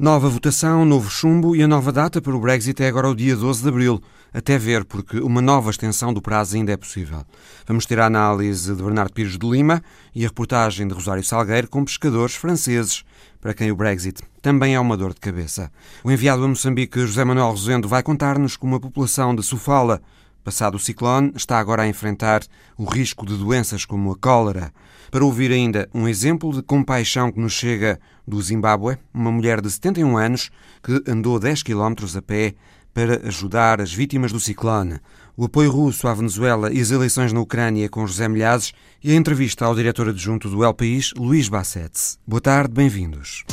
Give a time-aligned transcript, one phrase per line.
[0.00, 3.36] Nova votação, novo chumbo e a nova data para o Brexit é agora o dia
[3.36, 4.02] 12 de abril.
[4.32, 7.22] Até ver, porque uma nova extensão do prazo ainda é possível.
[7.66, 9.82] Vamos ter a análise de Bernardo Pires de Lima
[10.14, 13.04] e a reportagem de Rosário Salgueiro com pescadores franceses,
[13.42, 15.70] para quem o Brexit também é uma dor de cabeça.
[16.02, 20.00] O enviado a Moçambique, José Manuel Rosendo, vai contar-nos como a população de Sofala
[20.42, 22.42] Passado o ciclone, está agora a enfrentar
[22.78, 24.72] o risco de doenças como a cólera.
[25.10, 29.68] Para ouvir ainda um exemplo de compaixão que nos chega do Zimbábue, uma mulher de
[29.68, 30.50] 71 anos
[30.82, 32.54] que andou 10 quilómetros a pé
[32.94, 35.00] para ajudar as vítimas do ciclone,
[35.36, 38.72] o apoio russo à Venezuela e as eleições na Ucrânia com José Milhazes
[39.02, 42.16] e a entrevista ao diretor adjunto do El País, Luís Bassetes.
[42.24, 43.44] Boa tarde, bem-vindos.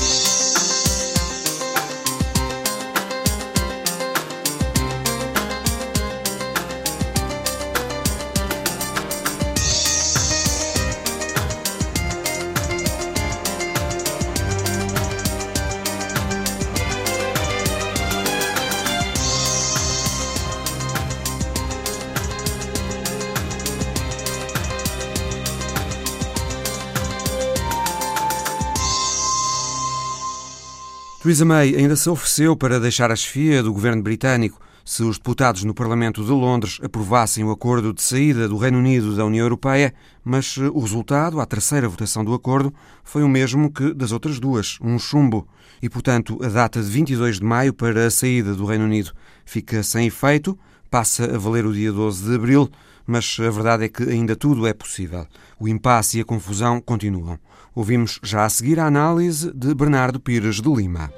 [31.27, 35.65] Theresa May ainda se ofereceu para deixar a chefia do governo britânico se os deputados
[35.65, 39.93] no Parlamento de Londres aprovassem o acordo de saída do Reino Unido da União Europeia,
[40.23, 44.39] mas eh, o resultado, a terceira votação do acordo, foi o mesmo que das outras
[44.39, 45.45] duas, um chumbo.
[45.81, 49.11] E, portanto, a data de 22 de maio para a saída do Reino Unido
[49.43, 50.57] fica sem efeito,
[50.89, 52.71] passa a valer o dia 12 de abril,
[53.07, 55.25] mas a verdade é que ainda tudo é possível.
[55.57, 57.39] O impasse e a confusão continuam.
[57.73, 61.11] Ouvimos já a seguir a análise de Bernardo Pires de Lima.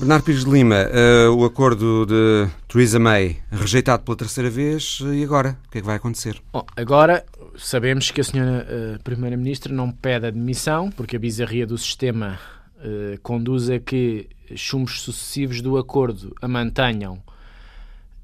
[0.00, 5.22] Bernardo Pires de Lima, uh, o acordo de Theresa May rejeitado pela terceira vez, e
[5.22, 5.58] agora?
[5.66, 6.40] O que é que vai acontecer?
[6.52, 7.22] Bom, agora
[7.58, 12.38] sabemos que a senhora uh, Primeira-Ministra não pede admissão, porque a bizarria do sistema
[12.76, 17.22] uh, conduz a que chumbos sucessivos do acordo a mantenham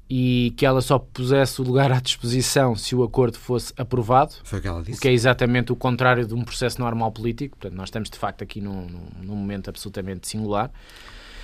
[0.09, 4.35] e que ela só pusesse o lugar à disposição se o acordo fosse aprovado.
[4.43, 4.97] Foi o que ela disse.
[4.97, 7.57] O que é exatamente o contrário de um processo normal político.
[7.57, 8.87] Portanto, nós estamos de facto aqui num,
[9.21, 10.71] num momento absolutamente singular.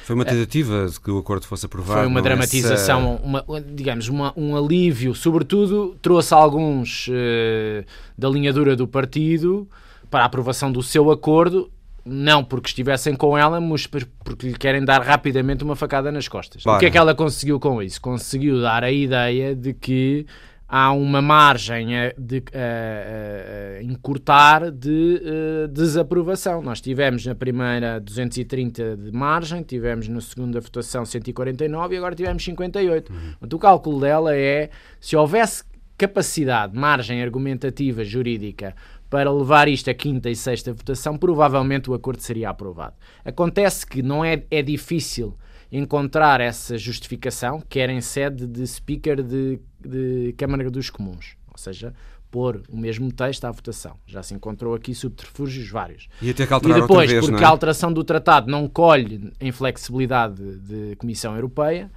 [0.05, 1.99] Foi uma tentativa de que o acordo fosse aprovado.
[1.99, 3.23] Foi uma dramatização, essa...
[3.23, 5.15] uma, digamos, uma, um alívio.
[5.15, 7.85] Sobretudo, trouxe alguns uh,
[8.17, 9.67] da linha dura do partido
[10.09, 11.71] para a aprovação do seu acordo
[12.05, 16.65] não porque estivessem com ela, mas porque lhe querem dar rapidamente uma facada nas costas.
[16.65, 18.01] O que é que ela conseguiu com isso?
[18.01, 20.25] Conseguiu dar a ideia de que
[20.67, 26.61] há uma margem a, de, a, a, a encurtar de uh, desaprovação.
[26.61, 32.43] Nós tivemos na primeira 230 de margem, tivemos na segunda votação 149 e agora tivemos
[32.43, 33.13] 58.
[33.13, 33.33] Uhum.
[33.53, 35.63] o cálculo dela é se houvesse
[35.95, 38.75] capacidade, margem argumentativa jurídica
[39.13, 42.95] para levar isto à quinta e sexta votação, provavelmente o acordo seria aprovado.
[43.23, 45.37] Acontece que não é, é difícil
[45.71, 51.93] encontrar essa justificação, quer em sede de speaker de, de Câmara dos Comuns, ou seja,
[52.31, 53.99] pôr o mesmo texto à votação.
[54.07, 56.07] Já se encontrou aqui subterfúgios vários.
[56.19, 57.45] E, ter que alterar e depois, vez, porque é?
[57.45, 61.91] a alteração do tratado não colhe em flexibilidade de Comissão Europeia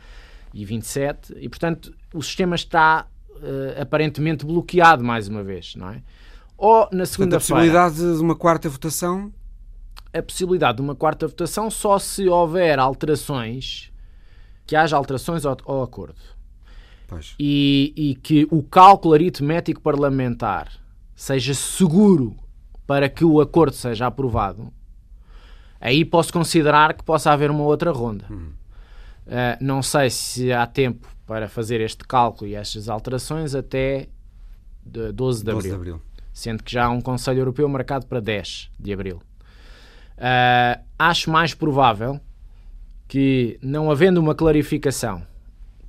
[0.53, 6.03] e 27, e portanto o sistema está uh, aparentemente bloqueado mais uma vez, não é?
[6.56, 7.37] Ou na segunda-feira.
[7.37, 9.33] A possibilidade de uma quarta votação?
[10.12, 13.93] A possibilidade de uma quarta votação só se houver alterações,
[14.66, 16.19] que haja alterações ao, ao acordo.
[17.39, 20.72] E, e que o cálculo aritmético parlamentar
[21.15, 22.34] seja seguro
[22.87, 24.72] para que o acordo seja aprovado,
[25.81, 28.27] aí posso considerar que possa haver uma outra ronda.
[28.28, 28.53] Uhum.
[29.27, 34.09] Uh, não sei se há tempo para fazer este cálculo e estas alterações até
[34.84, 35.61] 12 de 12 abril.
[35.61, 36.06] De abril
[36.36, 39.22] sendo que já há um Conselho Europeu marcado para 10 de abril.
[40.19, 42.20] Uh, acho mais provável
[43.08, 45.26] que, não havendo uma clarificação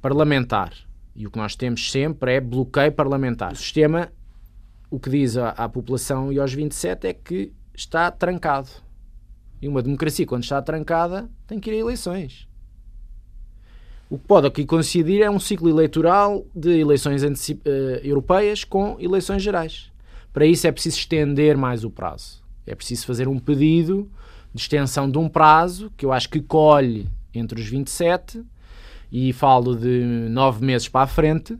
[0.01, 0.71] parlamentar,
[1.13, 3.51] e o que nós temos sempre é bloqueio parlamentar.
[3.51, 4.09] O sistema,
[4.89, 8.69] o que diz à, à população e aos 27 é que está trancado.
[9.61, 12.47] E uma democracia, quando está trancada, tem que ir a eleições.
[14.09, 17.63] O que pode aqui coincidir é um ciclo eleitoral de eleições uh,
[18.01, 19.91] europeias com eleições gerais.
[20.37, 22.43] Para isso é preciso estender mais o prazo.
[22.67, 24.07] É preciso fazer um pedido
[24.53, 28.43] de extensão de um prazo que eu acho que colhe entre os 27
[29.11, 31.59] e falo de nove meses para a frente uh,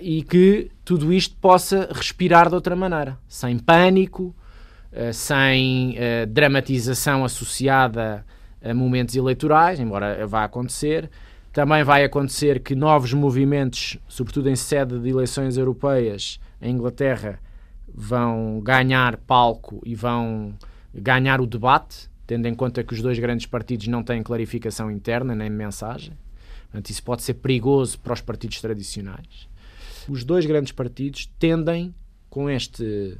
[0.00, 4.34] e que tudo isto possa respirar de outra maneira, sem pânico,
[4.92, 8.26] uh, sem uh, dramatização associada
[8.60, 11.08] a momentos eleitorais, embora vá acontecer.
[11.56, 17.40] Também vai acontecer que novos movimentos, sobretudo em sede de eleições europeias, em Inglaterra
[17.88, 20.54] vão ganhar palco e vão
[20.92, 25.34] ganhar o debate, tendo em conta que os dois grandes partidos não têm clarificação interna
[25.34, 26.12] nem mensagem.
[26.64, 29.48] Portanto, isso pode ser perigoso para os partidos tradicionais.
[30.10, 31.94] Os dois grandes partidos tendem,
[32.28, 33.16] com, este,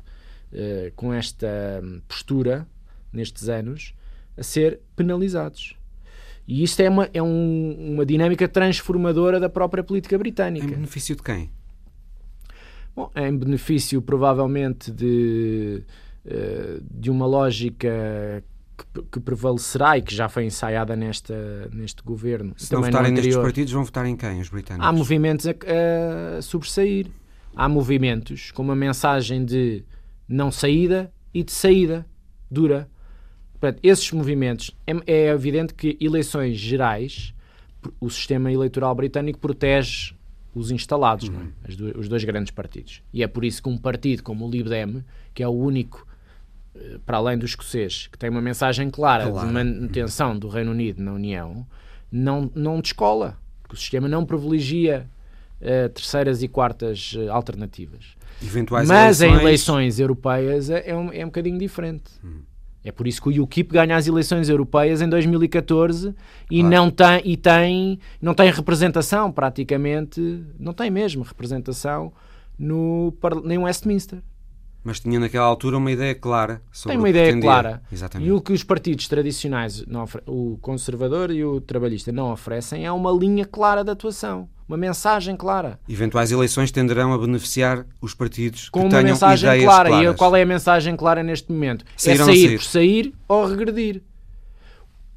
[0.52, 2.68] uh, com esta postura,
[3.10, 3.94] nestes anos,
[4.36, 5.74] a ser penalizados.
[6.46, 10.66] E isto é uma, é um, uma dinâmica transformadora da própria política britânica.
[10.66, 11.50] Em benefício de quem?
[12.94, 15.82] Bom, em benefício, provavelmente, de,
[16.24, 18.42] eh, de uma lógica
[18.76, 22.54] que, que, prevalecerá e que já foi ensaiada nesta, neste governo.
[22.56, 24.88] Se não votarem nestes partidos, vão votar em quem, os britânicos?
[24.88, 25.52] Há movimentos a,
[26.38, 27.08] a sobressair.
[27.54, 29.82] Há movimentos com uma mensagem de
[30.28, 32.06] não saída e de saída
[32.50, 32.88] dura.
[33.66, 37.34] Portanto, esses movimentos, é, é evidente que eleições gerais,
[38.00, 40.14] o sistema eleitoral britânico protege
[40.54, 41.48] os instalados, uhum.
[41.64, 41.98] é?
[41.98, 43.02] os dois grandes partidos.
[43.12, 45.04] E é por isso que um partido como o Lib Dem,
[45.34, 46.06] que é o único,
[46.76, 49.48] eh, para além do escocês, que tem uma mensagem clara claro.
[49.48, 51.66] de manutenção do Reino Unido na União,
[52.10, 53.36] não, não descola.
[53.62, 55.10] Porque o sistema não privilegia
[55.60, 58.16] uh, terceiras e quartas uh, alternativas.
[58.40, 59.40] Eventuais Mas eleições...
[59.40, 62.12] em eleições europeias é, é, um, é um bocadinho diferente.
[62.22, 62.42] Uhum.
[62.86, 66.14] É por isso que o UKIP ganha as eleições europeias em 2014
[66.48, 66.76] e claro.
[66.76, 72.12] não tem e tem não tem representação praticamente, não tem mesmo representação
[72.56, 73.12] no
[73.42, 74.20] nem Westminster.
[74.86, 77.82] Mas tinha naquela altura uma ideia clara sobre Tem uma ideia clara.
[77.90, 78.28] Exatamente.
[78.28, 79.84] E o que os partidos tradicionais,
[80.24, 85.36] o conservador e o trabalhista, não oferecem é uma linha clara de atuação uma mensagem
[85.36, 85.78] clara.
[85.88, 89.88] Eventuais eleições tenderão a beneficiar os partidos com que uma mensagem clara.
[89.88, 90.14] Claras.
[90.14, 91.84] E qual é a mensagem clara neste momento?
[91.84, 94.02] é sair, sair, por sair ou regredir.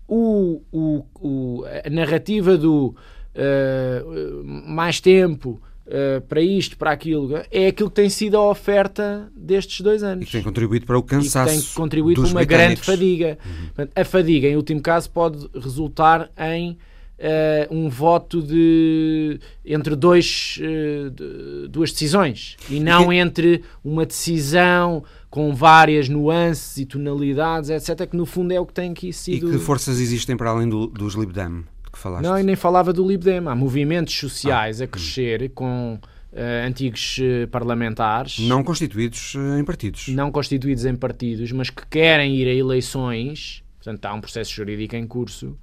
[0.07, 2.95] O, o, o a narrativa do
[3.35, 9.29] uh, mais tempo uh, para isto, para aquilo, é aquilo que tem sido a oferta
[9.35, 10.23] destes dois anos.
[10.23, 11.53] E que tem contribuído para o cansaço.
[11.53, 13.37] E que tem contribuído para uma grande fadiga.
[13.45, 13.87] Uhum.
[13.95, 16.77] a fadiga, em último caso, pode resultar em
[17.19, 25.03] uh, um voto de entre dois, uh, de, duas decisões e não entre uma decisão
[25.29, 29.49] com várias nuances e tonalidades, etc., que no fundo é o que tem aqui sido.
[29.49, 31.65] E que forças existem para além do, dos Lib Dem
[31.99, 32.23] que falaste?
[32.23, 33.47] Não, e nem falava do Lib Dem.
[33.47, 34.85] Há movimentos sociais ah.
[34.85, 35.99] a crescer com.
[36.31, 38.37] Uh, antigos uh, parlamentares.
[38.37, 40.09] Não constituídos uh, em partidos.
[40.09, 43.63] Não constituídos em partidos, mas que querem ir a eleições.
[43.77, 45.57] Portanto, há um processo jurídico em curso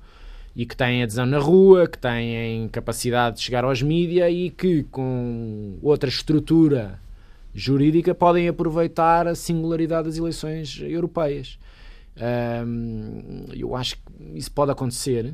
[0.57, 4.83] e que têm adesão na rua, que têm capacidade de chegar aos mídias e que
[4.91, 6.99] com outra estrutura
[7.55, 11.61] jurídica podem aproveitar a singularidade das eleições europeias.
[12.67, 14.03] Um, eu acho que
[14.35, 15.33] isso pode acontecer.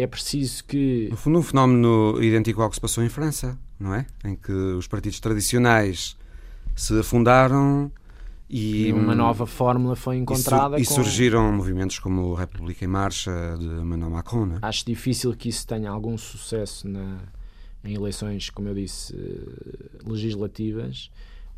[0.00, 1.08] É preciso que.
[1.10, 4.06] No fundo, um fenómeno idêntico ao que se passou em França, não é?
[4.24, 6.16] Em que os partidos tradicionais
[6.76, 7.90] se afundaram
[8.48, 10.78] e, uma nova fórmula foi encontrada.
[10.78, 14.46] E, su e surgiram movimentos como o República em Marcha de Emmanuel Macron.
[14.46, 14.58] Né?
[14.62, 17.18] Acho difícil que isso tenha algum sucesso na,
[17.84, 21.10] em eleições, como eu disse, eh, legislativas,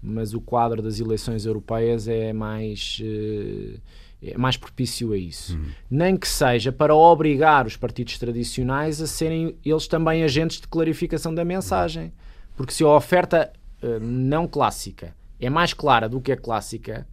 [0.02, 3.00] mas o quadro das eleições europeias é mais.
[3.04, 3.78] Eh,
[4.22, 5.55] é mais propício a isso.
[5.55, 5.67] Uhum.
[5.90, 11.34] Nem que seja para obrigar os partidos tradicionais a serem eles também agentes de clarificação
[11.34, 12.12] da mensagem.
[12.56, 13.50] Porque se a oferta
[13.82, 17.06] uh, não clássica é mais clara do que a clássica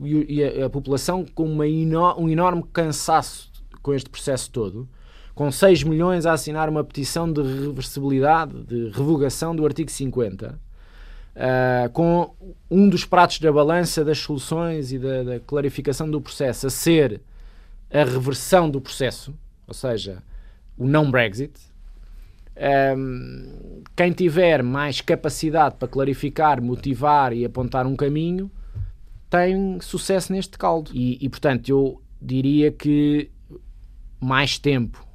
[0.00, 3.50] e a, a população com uma um enorme cansaço
[3.82, 4.88] com este processo todo,
[5.34, 10.60] com 6 milhões a assinar uma petição de reversibilidade, de revogação do artigo 50,
[11.36, 12.34] uh, com
[12.70, 17.20] um dos pratos da balança das soluções e da, da clarificação do processo a ser
[17.92, 19.34] a reversão do processo,
[19.66, 20.22] ou seja,
[20.76, 21.52] o não Brexit,
[22.96, 28.50] um, quem tiver mais capacidade para clarificar, motivar e apontar um caminho
[29.28, 30.90] tem sucesso neste caldo.
[30.92, 33.30] E, e portanto, eu diria que
[34.20, 35.06] mais tempo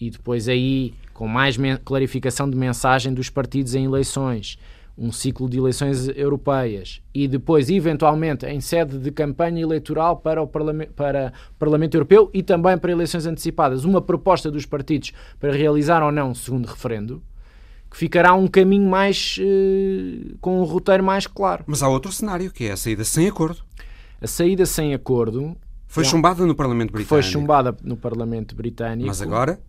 [0.00, 4.58] e depois aí com mais clarificação de mensagem dos partidos em eleições
[4.96, 10.46] um ciclo de eleições europeias e depois, eventualmente, em sede de campanha eleitoral para o
[10.46, 15.52] Parlamento, para o Parlamento Europeu e também para eleições antecipadas, uma proposta dos partidos para
[15.52, 17.22] realizar ou não um segundo referendo,
[17.90, 19.38] que ficará um caminho mais.
[19.40, 21.64] Eh, com um roteiro mais claro.
[21.66, 23.62] Mas há outro cenário, que é a saída sem acordo.
[24.20, 25.56] A saída sem acordo.
[25.86, 27.08] Foi é chumbada no Parlamento Britânico.
[27.08, 29.06] Foi chumbada no Parlamento Britânico.
[29.06, 29.60] Mas agora.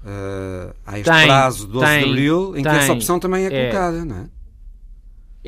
[0.00, 3.46] Uh, há este tem, prazo, 12 tem, de abril, em tem, que essa opção também
[3.46, 4.26] é colocada, é, não é?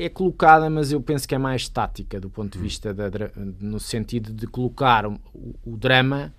[0.03, 2.61] É colocada, mas eu penso que é mais tática do ponto de hum.
[2.63, 3.09] vista da,
[3.59, 5.19] no sentido de colocar o,
[5.63, 6.33] o drama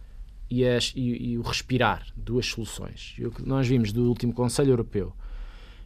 [0.50, 3.14] e, as, e, e, o respirar, duas soluções.
[3.18, 5.12] E o que nós vimos do último Conselho Europeu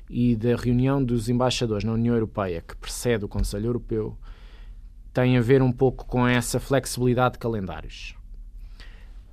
[0.09, 4.16] e da reunião dos embaixadores na União Europeia que precede o Conselho Europeu
[5.12, 8.14] tem a ver um pouco com essa flexibilidade de calendários.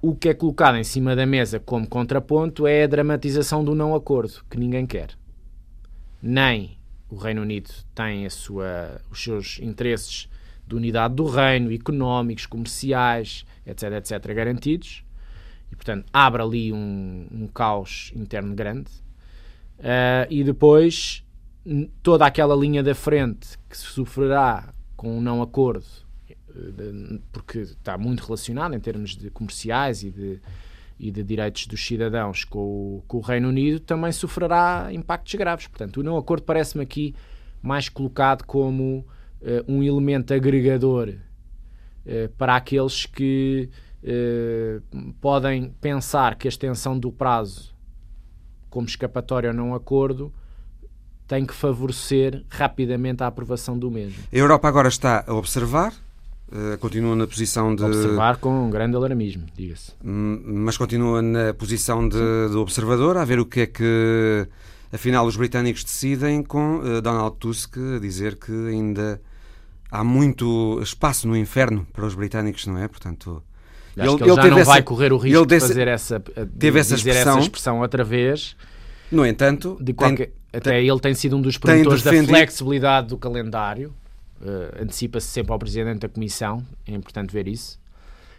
[0.01, 3.95] O que é colocado em cima da mesa como contraponto é a dramatização do não
[3.95, 5.09] acordo, que ninguém quer.
[6.21, 6.77] Nem
[7.13, 10.27] o Reino Unido tem a sua, os seus interesses
[10.65, 15.03] de unidade do reino, económicos, comerciais, etc, etc, garantidos.
[15.71, 18.89] E, portanto, abre ali um, um caos interno grande.
[19.77, 21.23] Uh, e depois,
[22.01, 25.85] toda aquela linha da frente que se sofrerá com um não acordo,
[26.29, 30.39] eh, porque está muito relacionado em termos de comerciais e de,
[30.99, 35.67] e de direitos dos cidadãos com o, com o Reino Unido, também sofrerá impactos graves.
[35.67, 37.15] Portanto, o não acordo parece-me aqui
[37.61, 39.05] mais colocado como uh,
[39.67, 43.69] um elemento agregador uh, para aqueles que
[44.03, 47.73] uh, podem pensar que a extensão do prazo
[48.69, 50.33] como escapatório ao não acordo
[51.27, 54.23] tem que favorecer rapidamente a aprovação do mesmo.
[54.31, 55.93] A Europa agora está a observar,
[56.79, 57.83] continua na posição de.
[57.83, 59.91] Observar com um grande alarmismo, diga-se.
[60.03, 62.17] Mas continua na posição de,
[62.49, 64.47] de, observador, a ver o que é que,
[64.91, 69.19] afinal, os britânicos decidem, com uh, Donald Tusk a dizer que ainda
[69.89, 72.87] há muito espaço no inferno para os britânicos, não é?
[72.87, 73.43] Portanto.
[73.95, 76.19] Acho ele, que ele, ele já não essa, vai correr o risco de fazer essa,
[76.19, 78.55] de teve essa expressão, essa expressão outra vez.
[79.11, 83.09] No entanto, de qualquer, tem, até tem, ele tem sido um dos promotores da flexibilidade
[83.09, 83.93] do calendário
[84.41, 87.79] uh, antecipa-se sempre ao Presidente da Comissão, é importante ver isso,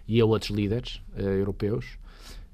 [0.06, 1.98] e a outros líderes uh, europeus.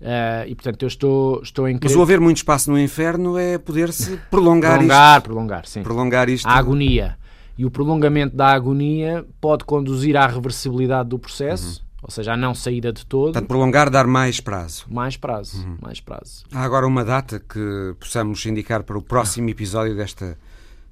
[0.01, 3.59] Uh, e portanto eu estou, estou em Mas o haver muito espaço no inferno é
[3.59, 5.25] poder-se prolongar, prolongar isto.
[5.25, 5.83] Prolongar, sim.
[5.83, 6.47] Prolongar isto.
[6.47, 7.19] A agonia.
[7.59, 11.99] E o prolongamento da agonia pode conduzir à reversibilidade do processo, uhum.
[12.05, 13.33] ou seja, à não saída de todo.
[13.33, 14.87] Portanto, prolongar, dar mais prazo.
[14.89, 15.77] Mais prazo, uhum.
[15.83, 16.45] mais prazo.
[16.51, 20.39] Há agora uma data que possamos indicar para o próximo episódio desta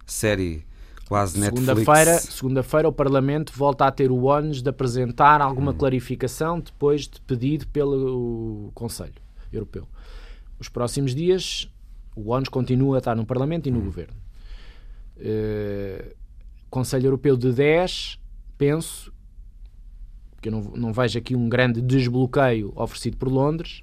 [0.04, 0.67] série
[1.08, 5.74] quase segunda-feira, segunda-feira o Parlamento volta a ter o ónus de apresentar alguma hum.
[5.74, 9.14] clarificação depois de pedido pelo Conselho
[9.50, 9.88] Europeu.
[10.60, 11.66] Os próximos dias
[12.14, 13.84] o ónus continua a estar no Parlamento e no hum.
[13.84, 14.14] Governo.
[15.16, 16.14] Uh,
[16.68, 18.18] Conselho Europeu de 10,
[18.58, 19.10] penso,
[20.42, 23.82] que eu não, não vejo aqui um grande desbloqueio oferecido por Londres,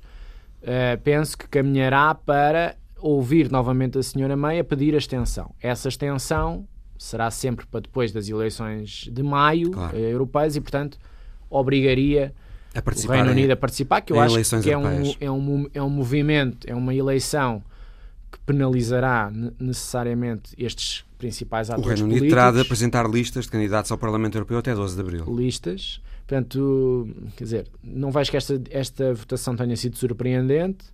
[0.62, 5.56] uh, penso que caminhará para ouvir novamente a senhora May a pedir a extensão.
[5.60, 6.68] Essa extensão
[7.06, 9.96] será sempre para depois das eleições de maio claro.
[9.96, 10.98] eh, europeias e, portanto,
[11.50, 12.34] obrigaria
[12.76, 15.90] o Reino Unido a participar, que eu acho que é um, é, um, é um
[15.90, 17.64] movimento, é uma eleição
[18.32, 22.42] que penalizará necessariamente estes principais atores O Reino Unido políticos.
[22.42, 25.26] terá de apresentar listas de candidatos ao Parlamento Europeu até 12 de Abril.
[25.28, 26.02] Listas.
[26.28, 27.08] Portanto,
[27.38, 30.86] quer dizer, não vejo que esta, esta votação tenha sido surpreendente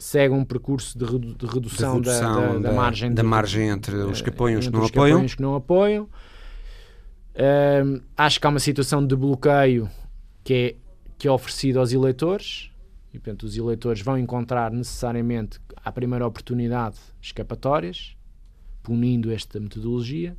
[0.00, 3.28] segue um percurso de, redu de redução, de redução da, da, da, margem, da de,
[3.28, 5.26] margem entre os que apoiam e os que não os apoiam.
[5.26, 6.04] Que não apoiam.
[7.34, 9.88] Uh, acho que há uma situação de bloqueio
[10.42, 10.76] que é,
[11.18, 12.70] que é oferecida aos eleitores
[13.12, 18.16] e, portanto, os eleitores vão encontrar necessariamente, à primeira oportunidade, escapatórias,
[18.82, 20.36] punindo esta metodologia.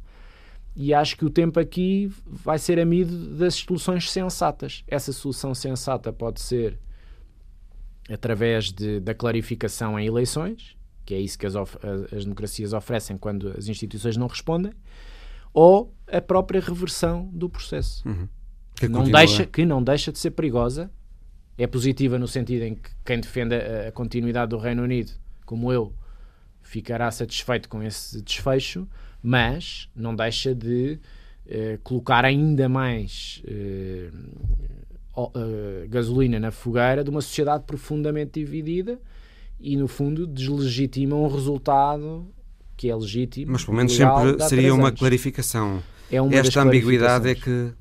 [0.76, 4.84] E acho que o tempo aqui vai ser amido das soluções sensatas.
[4.88, 6.80] Essa solução sensata pode ser
[8.12, 10.76] através de, da clarificação em eleições,
[11.06, 14.74] que é isso que as, as democracias oferecem quando as instituições não respondem,
[15.54, 18.08] ou a própria reversão do processo.
[18.08, 18.28] Uhum.
[18.76, 20.92] Que, não deixa, que não deixa de ser perigosa.
[21.58, 25.12] É positiva no sentido em que quem defende a, a continuidade do Reino Unido,
[25.46, 25.94] como eu,
[26.62, 28.88] ficará satisfeito com esse desfecho,
[29.22, 31.00] mas não deixa de
[31.46, 34.18] uh, colocar ainda mais uh,
[35.16, 39.00] uh, gasolina na fogueira de uma sociedade profundamente dividida
[39.60, 42.26] e, no fundo, deslegitima um resultado
[42.76, 43.52] que é legítimo.
[43.52, 45.84] Mas, pelo menos, sempre seria uma clarificação.
[46.12, 47.72] É uma Esta ambiguidade é que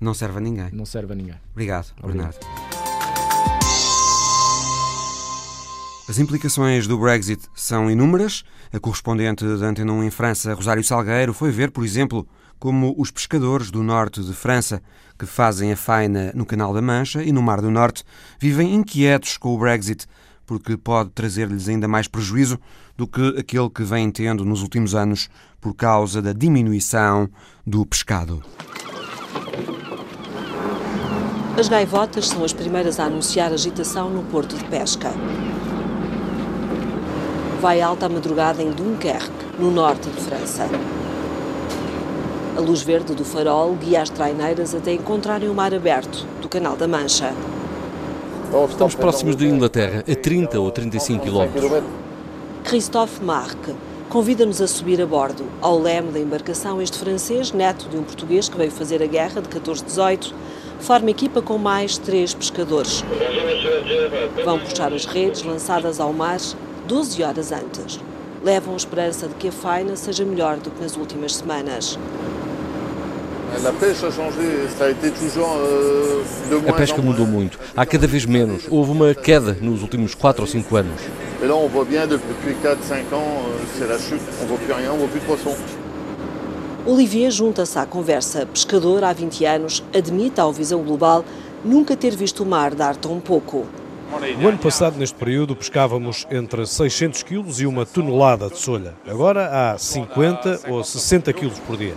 [0.00, 0.70] não serve a ninguém.
[0.72, 1.36] Não serve a ninguém.
[1.52, 2.32] Obrigado, Obrigado.
[2.32, 2.76] Bernardo.
[6.08, 8.44] As implicações do Brexit são inúmeras.
[8.72, 12.28] A correspondente da Antena 1 em França, Rosário Salgueiro, foi ver, por exemplo,
[12.60, 14.80] como os pescadores do norte de França,
[15.18, 18.04] que fazem a faina no Canal da Mancha e no Mar do Norte,
[18.38, 20.06] vivem inquietos com o Brexit,
[20.44, 22.58] porque pode trazer-lhes ainda mais prejuízo
[22.96, 25.28] do que aquele que vem tendo nos últimos anos
[25.60, 27.28] por causa da diminuição
[27.66, 28.42] do pescado.
[31.58, 35.10] As gaivotas são as primeiras a anunciar agitação no porto de pesca.
[37.60, 40.68] Vai alta a madrugada em Dunkerque, no norte de França.
[42.56, 46.74] A luz verde do farol guia as traineiras até encontrarem o mar aberto do Canal
[46.74, 47.34] da Mancha.
[48.70, 51.82] Estamos próximos de Inglaterra, a 30 ou 35 quilómetros.
[52.64, 53.74] Christophe Marque
[54.08, 55.44] convida-nos a subir a bordo.
[55.60, 59.42] Ao leme da embarcação, este francês, neto de um português que veio fazer a guerra
[59.42, 60.32] de 14-18,
[60.80, 63.04] forma equipa com mais três pescadores.
[64.46, 66.38] Vão puxar as redes lançadas ao mar
[66.88, 68.00] 12 horas antes.
[68.42, 71.98] Levam a esperança de que a faina seja melhor do que nas últimas semanas.
[76.68, 77.58] A pesca mudou muito.
[77.76, 78.66] Há cada vez menos.
[78.70, 81.00] Houve uma queda nos últimos 4 ou 5 anos.
[81.42, 84.22] Et là, on voit bien depuis 4-5 ans, euh, c'est la chute.
[84.42, 85.54] On voit plus rien, on voit plus de poissons.
[86.86, 88.46] Olivier junta-se à conversa.
[88.46, 91.24] Pescador há 20 anos, admite ao Visão Global
[91.64, 93.66] nunca ter visto o mar dar tão pouco.
[94.38, 98.94] No ano passado, neste período, pescávamos entre 600 quilos e uma tonelada de solha.
[99.06, 101.94] Agora há 50 ou 60 quilos por dia.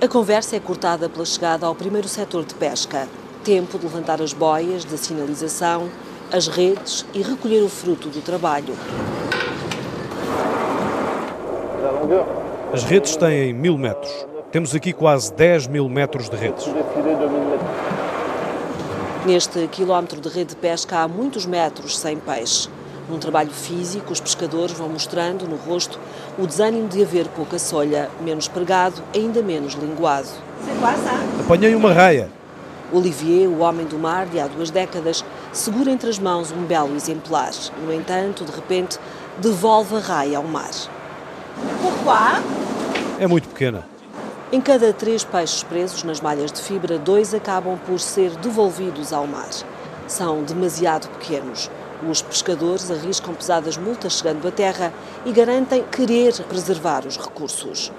[0.00, 3.08] A conversa é cortada pela chegada ao primeiro setor de pesca.
[3.42, 5.90] Tempo de levantar as boias da sinalização,
[6.30, 8.74] as redes e recolher o fruto do trabalho.
[12.72, 14.24] As redes têm mil metros.
[14.52, 16.64] Temos aqui quase 10 mil metros de redes.
[19.26, 22.68] Neste quilómetro de rede de pesca há muitos metros sem peixe.
[23.08, 25.98] Num trabalho físico, os pescadores vão mostrando no rosto
[26.38, 30.28] o desânimo de haver pouca solha, menos pregado, ainda menos linguado.
[31.40, 32.30] Apanhei uma raia.
[32.92, 36.94] Olivier, o homem do mar de há duas décadas, segura entre as mãos um belo
[36.96, 37.50] exemplar.
[37.84, 38.98] No entanto, de repente,
[39.38, 40.70] devolve a raia ao mar.
[41.80, 42.42] Pourquoi?
[43.18, 43.86] É muito pequena.
[44.50, 49.26] Em cada três peixes presos nas malhas de fibra, dois acabam por ser devolvidos ao
[49.26, 49.48] mar.
[50.06, 51.70] São demasiado pequenos.
[52.06, 54.92] Os pescadores arriscam pesadas multas chegando à terra
[55.26, 57.90] e garantem querer preservar os recursos.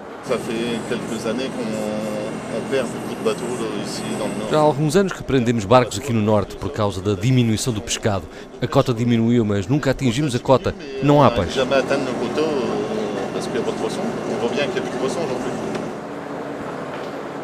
[4.50, 7.82] Já há alguns anos que prendemos barcos aqui no norte por causa da diminuição do
[7.82, 8.26] pescado.
[8.62, 10.74] A cota diminuiu, mas nunca atingimos a cota.
[11.04, 11.60] Não há peixe.
[11.60, 11.66] Euh.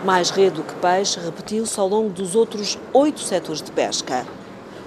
[0.05, 4.25] Mais rede do que peixe repetiu-se ao longo dos outros oito setores de pesca.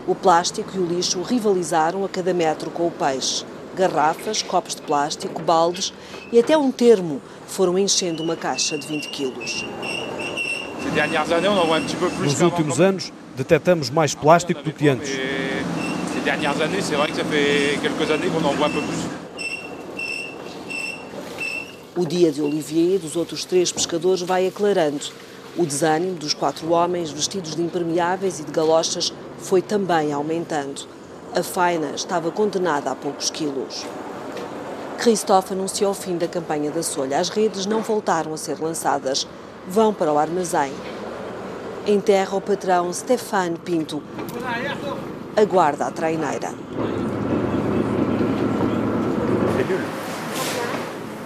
[0.08, 3.44] O plástico e o lixo rivalizaram a cada metro com o peixe.
[3.76, 5.92] Garrafas, copos de plástico, baldes
[6.32, 9.66] e até um termo foram enchendo uma caixa de 20 quilos.
[12.20, 15.10] Nos últimos anos, detectamos mais plástico do que antes.
[21.94, 25.04] O dia de Olivier e dos outros três pescadores vai aclarando.
[25.58, 30.82] O desânimo dos quatro homens vestidos de impermeáveis e de galochas foi também aumentando.
[31.34, 33.84] A faina estava condenada a poucos quilos.
[34.98, 37.18] Christophe anunciou o fim da campanha da solha.
[37.18, 39.26] As redes não voltaram a ser lançadas.
[39.66, 40.72] Vão para o armazém.
[41.84, 44.00] Em terra, o patrão Stéphane Pinto
[45.36, 46.54] aguarda a traineira.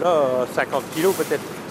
[0.00, 1.61] Là, 50 kilos peut-être.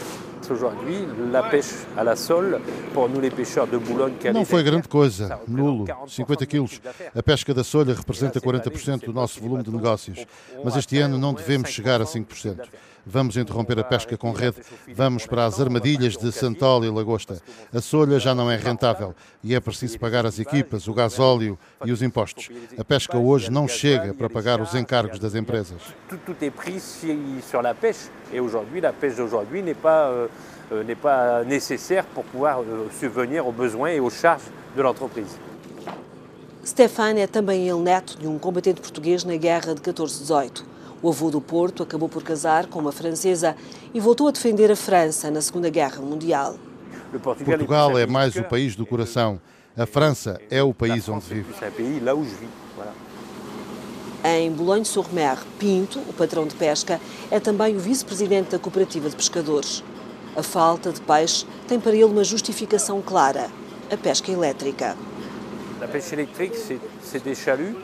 [0.51, 2.59] Aujourd'hui, la pêche à la sole,
[2.93, 4.15] pour nous les pêcheurs de Boulogne...
[4.33, 6.81] Não foi grande coisa, nulo, 50 quilos.
[7.15, 10.25] A pesca da solha representa 40% do nosso volume de negócios,
[10.63, 12.67] mas este ano não devemos chegar a 5%.
[13.05, 14.57] Vamos interromper a pesca com rede,
[14.93, 17.41] vamos para as armadilhas de Santol e Lagosta.
[17.73, 21.91] A solha já não é rentável e é preciso pagar as equipas, o gasóleo e
[21.91, 22.49] os impostos.
[22.77, 25.81] A pesca hoje não chega para pagar os encargos das empresas.
[26.09, 27.01] Tout est pris
[27.49, 30.27] sur la pêche et aujourd'hui, la pêche d'aujourd'hui n'est pas, euh,
[30.71, 35.37] euh, n'est pas nécessaire pour pouvoir euh, subvenir aux besoins et aux charges de l'entreprise.
[36.63, 40.70] Stefan é também ele neto de um combatente português na guerra de 14-18.
[41.03, 43.55] O avô do Porto acabou por casar com uma francesa
[43.91, 46.55] e voltou a defender a França na Segunda Guerra Mundial.
[47.19, 49.41] Portugal é mais o país do coração.
[49.75, 51.53] A França é o país onde vivo.
[54.23, 59.83] Em Boulogne-sur-Mer, Pinto, o patrão de pesca, é também o vice-presidente da Cooperativa de Pescadores.
[60.35, 63.49] A falta de peixe tem para ele uma justificação clara:
[63.91, 64.95] a pesca elétrica.
[65.81, 66.55] A pesca elétrica
[67.03, 67.75] c'est des chaluts,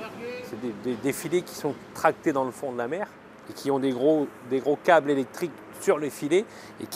[0.49, 3.07] c'est des, des, des filets qui sont tractés dans le fond de la mer
[3.49, 6.45] et qui ont des gros, des gros câbles électriques sur les filets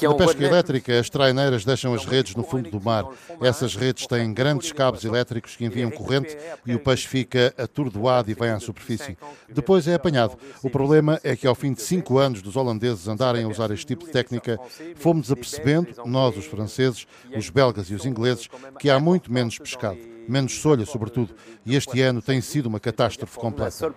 [0.02, 3.06] Na pesca elétrica, as traineiras deixam as redes no fundo do mar.
[3.42, 8.34] Essas redes têm grandes cabos elétricos que enviam corrente e o peixe fica atordoado e
[8.34, 9.18] vai à superfície.
[9.50, 10.38] Depois é apanhado.
[10.64, 13.86] O problema é que, ao fim de cinco anos dos holandeses andarem a usar este
[13.86, 14.60] tipo de técnica,
[14.96, 20.00] fomos apercebendo, nós, os franceses, os belgas e os ingleses, que há muito menos pescado,
[20.28, 21.34] menos solha, sobretudo.
[21.66, 23.90] E este ano tem sido uma catástrofe completa.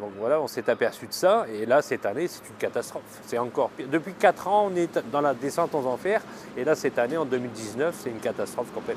[0.00, 3.04] Donc voilà, on s'est aperçu de ça et là cette année c'est une catastrophe.
[3.26, 3.86] C'est encore pire.
[3.88, 6.22] Depuis 4 ans on est dans la descente aux enfers
[6.56, 8.96] et là cette année en 2019 c'est une catastrophe complète.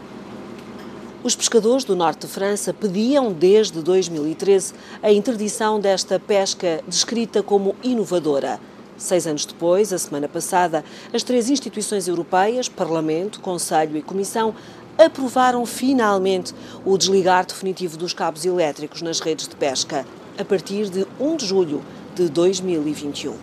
[1.23, 7.75] Os pescadores do norte de França pediam desde 2013 a interdição desta pesca descrita como
[7.83, 8.59] inovadora.
[8.97, 14.55] Seis anos depois, a semana passada, as três instituições europeias, Parlamento, Conselho e Comissão,
[14.97, 16.53] aprovaram finalmente
[16.85, 20.05] o desligar definitivo dos cabos elétricos nas redes de pesca,
[20.37, 21.81] a partir de 1 de julho
[22.13, 23.35] de 2021.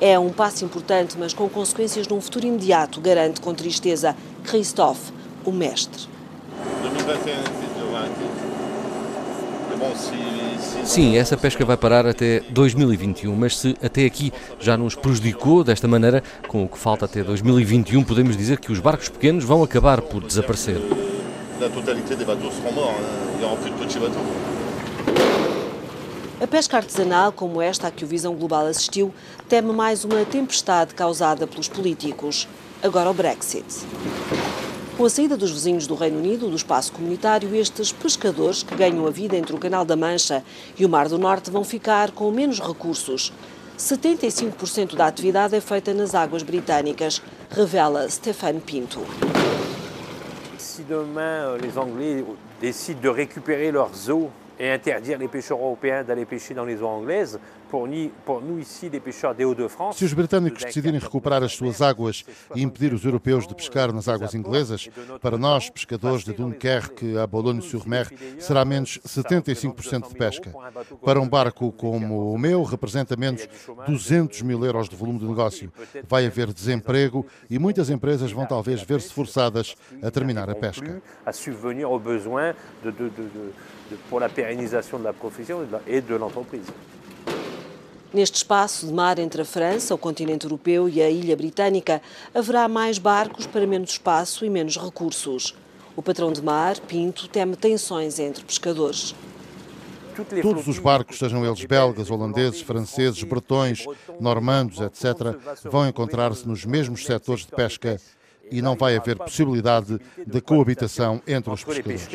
[0.00, 5.12] É um passo importante, mas com consequências num futuro imediato, garante com tristeza Christophe,
[5.44, 6.08] o mestre.
[9.80, 15.64] 2021 Sim, essa pesca vai parar até 2021, mas se até aqui já nos prejudicou
[15.64, 19.62] desta maneira, com o que falta até 2021, podemos dizer que os barcos pequenos vão
[19.62, 20.76] acabar por desaparecer.
[26.40, 29.12] A pesca artesanal, como esta a que o Visão Global assistiu,
[29.48, 32.48] teme mais uma tempestade causada pelos políticos.
[32.82, 33.66] Agora o Brexit.
[35.00, 39.06] Com a saída dos vizinhos do Reino Unido do espaço comunitário, estes pescadores que ganham
[39.06, 40.44] a vida entre o Canal da Mancha
[40.78, 43.32] e o Mar do Norte vão ficar com menos recursos.
[43.78, 49.00] 75% da atividade é feita nas águas britânicas, revela Stéphane Pinto.
[50.58, 52.22] Se demain les Anglais
[52.60, 56.86] décident de récupérer leurs eaux et interdire les pêcheurs européens d'aller pêcher dans les eaux
[56.86, 59.96] anglaises, pour nous ici, les pêcheurs des Hauts-de-France.
[59.96, 64.06] Se os britânicos decidirem recuperar as suas águas e impedir os europeus de pescar nas
[64.06, 64.90] águas inglesas,
[65.22, 70.52] para nós, pescadores de Dunkerque a Boulogne-sur-Mer, será menos 75% de pesca.
[71.02, 73.48] Para um barco como o meu, representa menos
[73.86, 75.72] 200 mil euros de volume de negócio.
[76.06, 81.00] Vai haver desemprego e muitas empresas vão talvez ver-se forçadas a terminar a pesca.
[81.24, 83.52] A subvenir besoins de, de, de, de,
[84.08, 86.66] pour la pérennisation de la profession et de l'entreprise.
[88.12, 92.02] Neste espaço de mar entre a França, o continente europeu e a ilha britânica,
[92.34, 95.54] haverá mais barcos para menos espaço e menos recursos.
[95.94, 99.14] O patrão de mar, Pinto, teme tensões entre pescadores.
[100.42, 103.84] Todos os barcos, sejam eles belgas, holandeses, franceses, bretões,
[104.18, 105.36] normandos, etc.,
[105.70, 108.00] vão encontrar-se nos mesmos setores de pesca
[108.50, 112.08] e não vai haver possibilidade de coabitação entre os pescadores.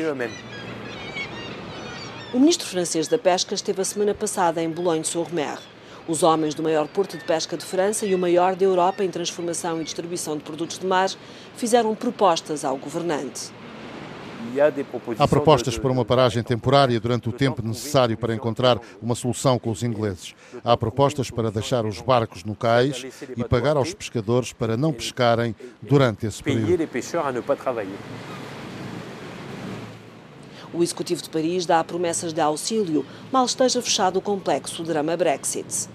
[2.36, 5.58] O ministro francês da Pesca esteve a semana passada em Boulogne-sur-Mer.
[6.06, 9.08] Os homens do maior porto de pesca de França e o maior da Europa em
[9.08, 11.08] transformação e distribuição de produtos de mar
[11.56, 13.50] fizeram propostas ao governante.
[15.18, 19.70] Há propostas para uma paragem temporária durante o tempo necessário para encontrar uma solução com
[19.70, 20.34] os ingleses.
[20.62, 25.56] Há propostas para deixar os barcos no cais e pagar aos pescadores para não pescarem
[25.80, 26.86] durante esse período.
[30.72, 35.88] O Executivo de Paris dá promessas de auxílio, mal esteja fechado o complexo drama Brexit.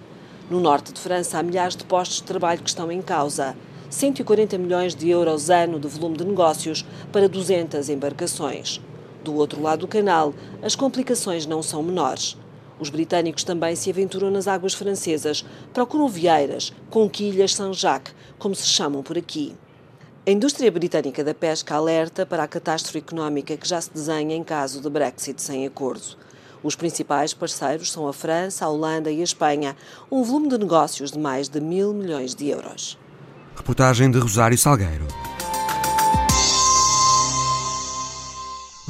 [0.50, 3.56] No norte de França, há milhares de postos de trabalho que estão em causa.
[3.90, 8.82] 140 milhões de euros ano de volume de negócios para 200 embarcações.
[9.24, 12.38] Do outro lado do canal, as complicações não são menores.
[12.80, 19.04] Os britânicos também se aventuram nas águas francesas, procuram vieiras, conquilhas Saint-Jacques, como se chamam
[19.04, 19.54] por aqui.
[20.24, 24.44] A indústria britânica da pesca alerta para a catástrofe económica que já se desenha em
[24.44, 26.16] caso de Brexit sem acordo.
[26.62, 29.76] Os principais parceiros são a França, a Holanda e a Espanha,
[30.12, 33.00] um volume de negócios de mais de mil milhões de euros.
[33.56, 35.08] Reportagem de Rosário Salgueiro.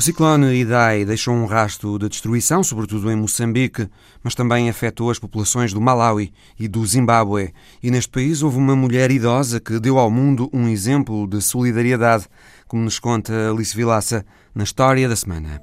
[0.02, 3.88] O ciclone Idai deixou um rasto de destruição, sobretudo em Moçambique,
[4.24, 7.54] mas também afetou as populações do Malawi e do Zimbábue.
[7.84, 12.26] E neste país houve uma mulher idosa que deu ao mundo um exemplo de solidariedade,
[12.68, 15.62] como nos conta Alice Vilaça na história da semana.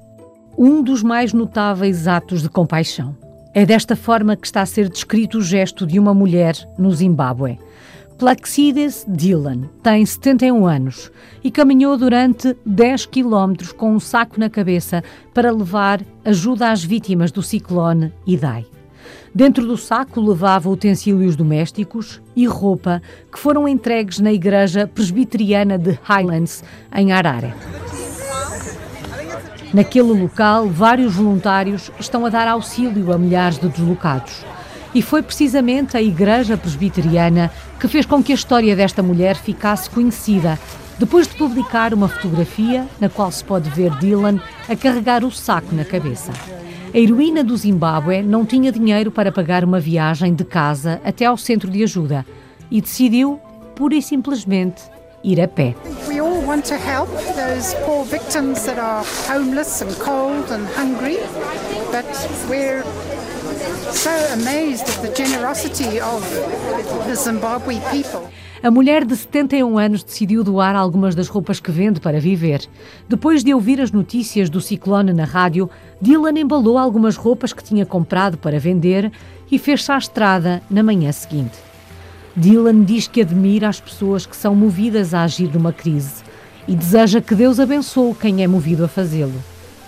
[0.56, 3.16] Um dos mais notáveis atos de compaixão.
[3.52, 7.58] É desta forma que está a ser descrito o gesto de uma mulher no Zimbábue.
[8.18, 15.04] Plaxides Dylan tem 71 anos e caminhou durante 10 quilómetros com um saco na cabeça
[15.32, 18.66] para levar ajuda às vítimas do ciclone Idai.
[19.32, 23.00] Dentro do saco levava utensílios domésticos e roupa
[23.30, 27.54] que foram entregues na igreja presbiteriana de Highlands, em Harare.
[29.72, 34.44] Naquele local, vários voluntários estão a dar auxílio a milhares de deslocados.
[34.94, 39.88] E foi precisamente a Igreja Presbiteriana que fez com que a história desta mulher ficasse
[39.88, 40.58] conhecida,
[40.98, 45.74] depois de publicar uma fotografia na qual se pode ver Dylan a carregar o saco
[45.74, 46.32] na cabeça.
[46.92, 51.36] A heroína do Zimbábue não tinha dinheiro para pagar uma viagem de casa até ao
[51.36, 52.26] centro de ajuda
[52.70, 53.38] e decidiu,
[53.76, 54.82] pura e simplesmente,
[55.22, 55.74] ir a pé.
[62.48, 63.17] We
[68.62, 72.68] A mulher de 71 anos decidiu doar algumas das roupas que vende para viver.
[73.08, 75.70] Depois de ouvir as notícias do ciclone na rádio,
[76.00, 79.12] Dylan embalou algumas roupas que tinha comprado para vender
[79.50, 81.56] e fez-se à estrada na manhã seguinte.
[82.36, 86.22] Dylan diz que admira as pessoas que são movidas a agir numa crise
[86.66, 89.42] e deseja que Deus abençoe quem é movido a fazê-lo.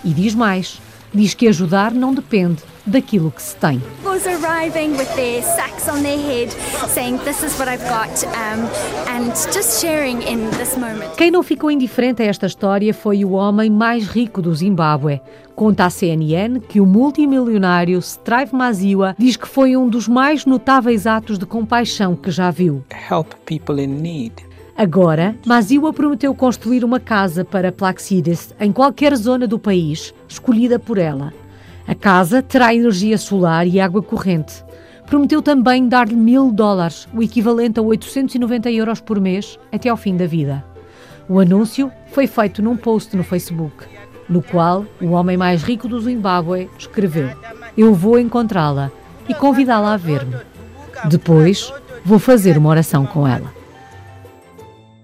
[0.04, 0.80] E diz mais:
[1.12, 3.80] diz que ajudar não depende daquilo que se tem.
[4.60, 6.50] Arriving with their sacks on their head,
[6.88, 8.68] saying this is what I've got, um,
[9.08, 11.16] and just sharing in this moment.
[11.16, 15.20] Quem não ficou indiferente a esta história foi o homem mais rico do Zimbábue.
[15.54, 21.06] Conta à CNN que o multimilionário Strive Maziwa diz que foi um dos mais notáveis
[21.06, 22.84] atos de compaixão que já viu.
[23.10, 24.49] Help people in need.
[24.80, 30.96] Agora, Maziwa prometeu construir uma casa para Plaxides em qualquer zona do país, escolhida por
[30.96, 31.34] ela.
[31.86, 34.64] A casa terá energia solar e água corrente.
[35.04, 40.16] Prometeu também dar-lhe mil dólares, o equivalente a 890 euros por mês, até ao fim
[40.16, 40.64] da vida.
[41.28, 43.84] O anúncio foi feito num post no Facebook,
[44.30, 47.28] no qual o homem mais rico do Zimbábue escreveu:
[47.76, 48.90] Eu vou encontrá-la
[49.28, 50.36] e convidá-la a ver-me.
[51.04, 51.70] Depois,
[52.02, 53.59] vou fazer uma oração com ela.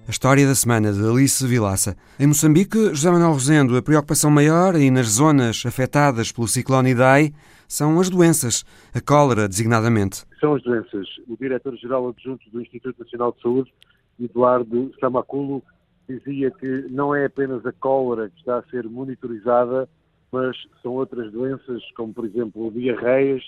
[0.07, 1.97] A história da semana de Alice Vilaça.
[2.21, 7.33] Em Moçambique, José Manuel Rosendo, a preocupação maior e nas zonas afetadas pelo ciclone Idai
[7.67, 8.65] são as doenças,
[8.95, 10.25] a cólera designadamente.
[10.39, 11.09] São as doenças.
[11.27, 13.75] O diretor-geral adjunto do Instituto Nacional de Saúde,
[14.21, 15.61] Eduardo Samaculo,
[16.09, 19.89] dizia que não é apenas a cólera que está a ser monitorizada,
[20.31, 23.43] mas são outras doenças, como por exemplo diarreias.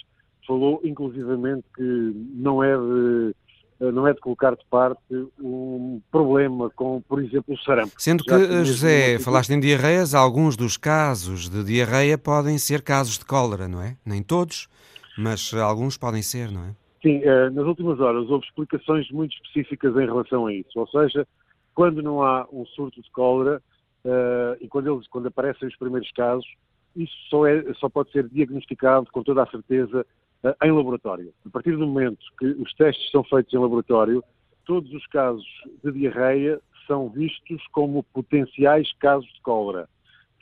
[0.44, 3.33] Falou inclusivamente que não é de
[3.81, 5.01] não é de colocar de parte
[5.41, 7.93] um problema com, por exemplo, o sarampo.
[7.97, 13.19] Sendo que, que José, falaste em diarreias, alguns dos casos de diarreia podem ser casos
[13.19, 13.97] de cólera, não é?
[14.05, 14.69] Nem todos,
[15.17, 16.75] mas alguns podem ser, não é?
[17.03, 21.27] Sim, eh, nas últimas horas houve explicações muito específicas em relação a isso, ou seja,
[21.75, 23.62] quando não há um surto de cólera
[24.05, 26.47] eh, e quando, eles, quando aparecem os primeiros casos,
[26.97, 30.07] isso só, é, só pode ser diagnosticado com toda a certeza eh,
[30.62, 31.33] em laboratório.
[31.46, 34.22] A partir do momento que os testes são feitos em laboratório,
[34.64, 35.46] todos os casos
[35.83, 39.88] de diarreia são vistos como potenciais casos de cólera.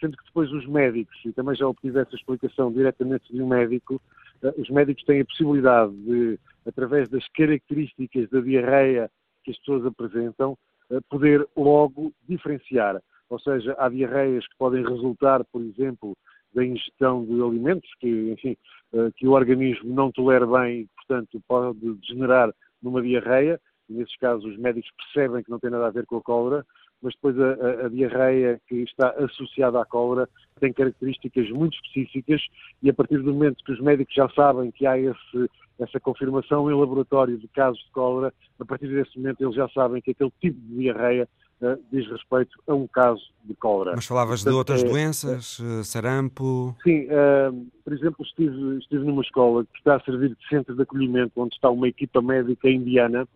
[0.00, 4.00] Sendo que depois os médicos, e também já obtive essa explicação diretamente de um médico,
[4.42, 9.10] eh, os médicos têm a possibilidade de, através das características da diarreia
[9.42, 10.56] que as pessoas apresentam,
[10.90, 13.00] eh, poder logo diferenciar.
[13.28, 16.16] Ou seja, há diarreias que podem resultar, por exemplo,
[16.56, 18.56] da ingestão de alimentos que, enfim,
[18.94, 23.60] eh, que o organismo não tolera bem e, portanto, pode degenerar numa diarreia.
[23.88, 26.66] Nesses casos, os médicos percebem que não tem nada a ver com a cólera,
[27.02, 32.42] mas depois a, a, a, diarreia que está associada à cólera tem características muito específicas
[32.82, 36.70] e a partir do momento que os médicos já sabem que há esse, essa confirmação
[36.70, 40.32] em laboratório de casos de cólera, a partir desse momento eles já sabem que aquele
[40.40, 41.28] tipo de diarreia
[41.60, 43.92] uh, diz respeito a um caso de cólera.
[43.94, 46.74] Mas falavas Portanto, de outras é, doenças, é, sarampo?
[46.82, 50.82] Sim, uh, por exemplo, estive, estive numa escola que está a servir de centro de
[50.82, 53.26] acolhimento, onde está uma equipa médica indiana,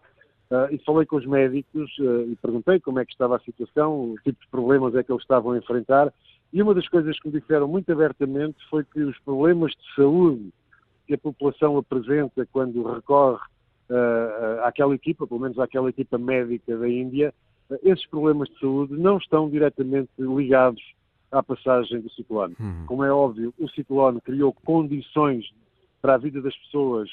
[0.53, 4.17] Uh, e falei com os médicos e perguntei como é que estava a situação, o
[4.25, 6.13] tipo de problemas é que eles estavam a enfrentar,
[6.53, 10.53] e uma das coisas que me disseram muito abertamente foi que os problemas de saúde
[11.07, 13.41] que a população apresenta quando recorre
[13.91, 17.33] uh, àquela equipa, pelo menos àquela equipa médica da Índia,
[17.83, 20.83] esses problemas de saúde não estão diretamente ligados
[21.31, 22.57] à passagem do ciclone.
[22.59, 22.87] Uhum.
[22.87, 25.51] Como é óbvio, o ciclone criou condições
[26.03, 27.09] para a vida das pessoas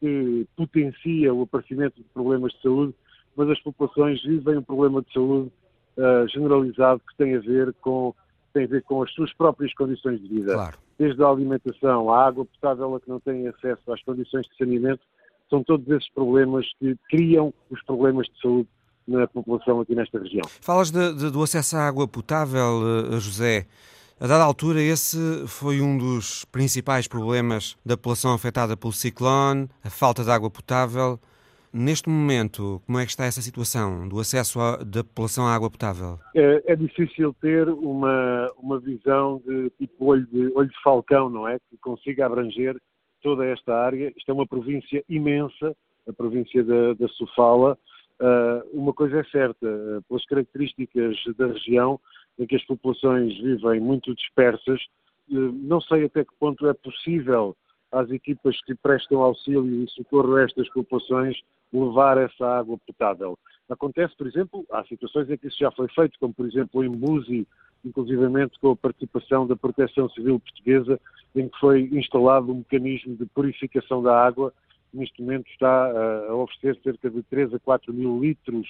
[0.00, 2.94] que potencia o aparecimento de problemas de saúde,
[3.36, 5.50] mas as populações vivem um problema de saúde
[5.96, 8.14] uh, generalizado que tem a ver com
[8.54, 10.54] tem a ver com as suas próprias condições de vida.
[10.54, 10.78] Claro.
[10.98, 15.02] Desde a alimentação, a água potável a que não têm acesso às condições de saneamento,
[15.50, 18.68] são todos esses problemas que criam os problemas de saúde
[19.08, 20.42] na população aqui nesta região.
[20.60, 23.66] Falas de, de, do acesso à água potável, eh, José.
[24.20, 25.16] A dada altura, esse
[25.46, 31.18] foi um dos principais problemas da população afetada pelo ciclone, a falta de água potável.
[31.72, 36.18] Neste momento, como é que está essa situação do acesso da população à água potável?
[36.34, 41.46] É, é, difícil ter uma, uma visão de tipo olho de, olho de falcão, não
[41.46, 41.58] é?
[41.70, 42.76] Que consiga abranger
[43.22, 44.12] toda esta área.
[44.16, 45.76] Isto é uma província imensa,
[46.08, 47.78] a província da, da Sofala.
[48.20, 52.00] Uh, uma coisa é certa, uh, pelas características da região,
[52.38, 54.80] em que as populações vivem muito dispersas.
[55.30, 57.56] Eh, não sei até que ponto é possível
[57.90, 61.36] às equipas que prestam auxílio e socorro a estas populações
[61.72, 63.38] levar essa água potável.
[63.68, 66.90] Acontece, por exemplo, há situações em que isso já foi feito, como por exemplo em
[66.90, 67.46] Buzi,
[67.84, 71.00] inclusivamente com a participação da Proteção Civil Portuguesa,
[71.34, 74.52] em que foi instalado um mecanismo de purificação da água,
[74.92, 78.66] neste momento está eh, a oferecer cerca de 3 a 4 mil litros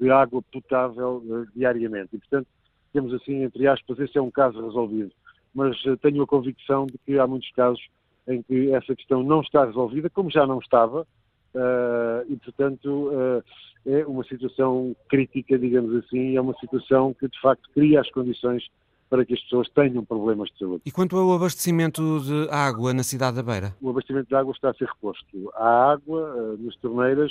[0.00, 2.16] de água potável uh, diariamente.
[2.16, 2.48] E, portanto,
[2.92, 5.12] digamos assim, entre aspas, esse é um caso resolvido.
[5.54, 7.82] Mas uh, tenho a convicção de que há muitos casos
[8.26, 11.06] em que essa questão não está resolvida, como já não estava,
[12.28, 13.10] e, portanto,
[13.84, 18.64] é uma situação crítica, digamos assim, é uma situação que, de facto, cria as condições
[19.12, 20.82] para que as pessoas tenham problemas de saúde.
[20.86, 23.76] E quanto ao abastecimento de água na cidade da Beira?
[23.78, 25.52] O abastecimento de água está a ser reposto.
[25.54, 27.30] Há água uh, nas torneiras,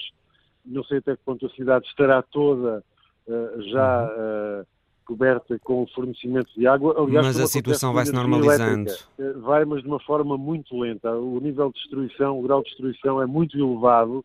[0.63, 2.83] não sei até que ponto a cidade estará toda
[3.25, 4.67] uh, já uh,
[5.07, 6.93] coberta com o fornecimento de água.
[7.01, 8.91] Aliás, mas a situação vai se normalizando.
[9.37, 11.11] vai, mas de uma forma muito lenta.
[11.11, 14.23] O nível de destruição, o grau de destruição é muito elevado.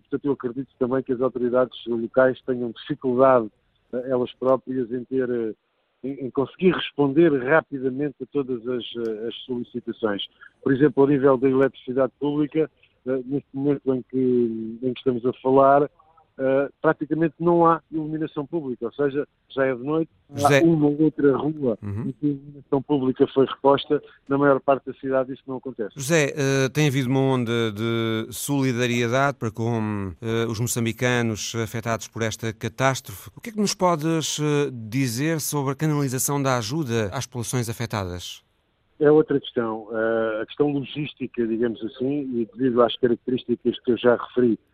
[0.00, 3.48] Portanto, eu acredito também que as autoridades locais tenham dificuldade,
[3.92, 5.54] elas próprias, em ter
[6.02, 8.84] em, conseguir responder rapidamente a todas as,
[9.26, 10.22] as, solicitações.
[10.62, 12.70] Por exemplo, ao nível da eletricidade pública,
[13.06, 15.90] uh, neste momento em que, em que estamos a falar,
[16.38, 20.60] uh, praticamente não há iluminação pública, ou seja, já é de noite, José...
[20.60, 22.08] há uma ou outra rua uhum.
[22.08, 25.90] em que a iluminação pública foi reposta, na maior parte da cidade isso não acontece.
[25.96, 32.22] José, uh, tem havido uma onda de solidariedade para com uh, os moçambicanos afetados por
[32.22, 33.30] esta catástrofe.
[33.36, 34.40] O que é que nos podes
[34.72, 38.42] dizer sobre a canalização da ajuda às populações afetadas?
[39.00, 39.88] É outra questão,
[40.40, 44.67] a questão logística, digamos assim, e devido às características que eu já referi eh,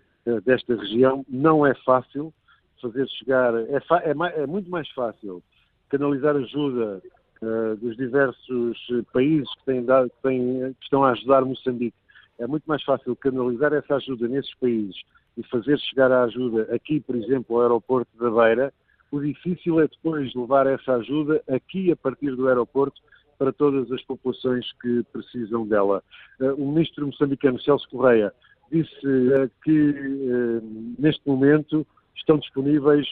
[0.45, 1.25] desta região.
[1.29, 2.33] Não é fácil
[2.81, 5.43] fazer chegar, é, é, é muito mais fácil
[5.89, 7.01] canalizar ajuda
[7.43, 8.79] uh, dos diversos
[9.13, 11.97] países que, têm dado, que, têm, que estão a ajudar Moçambique.
[12.39, 14.97] É muito mais fácil canalizar essa ajuda nesses países
[15.37, 18.73] e fazer chegar a ajuda aqui, por exemplo, ao aeroporto da Beira.
[19.11, 23.01] O difícil é depois levar essa ajuda aqui a partir do aeroporto
[23.39, 26.03] para todas as populações que precisam dela.
[26.41, 28.33] Uh, o ministro moçambicano Celso Correia
[28.71, 33.07] disse uh, que uh, neste momento estão disponíveis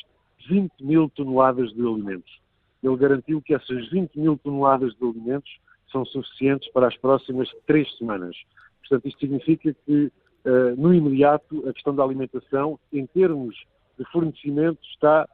[0.48, 2.40] 20 mil toneladas de alimentos.
[2.82, 5.50] Ele garantiu que essas 20 mil toneladas de alimentos
[5.90, 8.36] são suficientes para as próximas três semanas.
[8.80, 10.10] Portanto, isto significa que,
[10.44, 13.54] uh, no imediato, a questão da alimentação, em termos
[13.98, 15.28] de fornecimento, está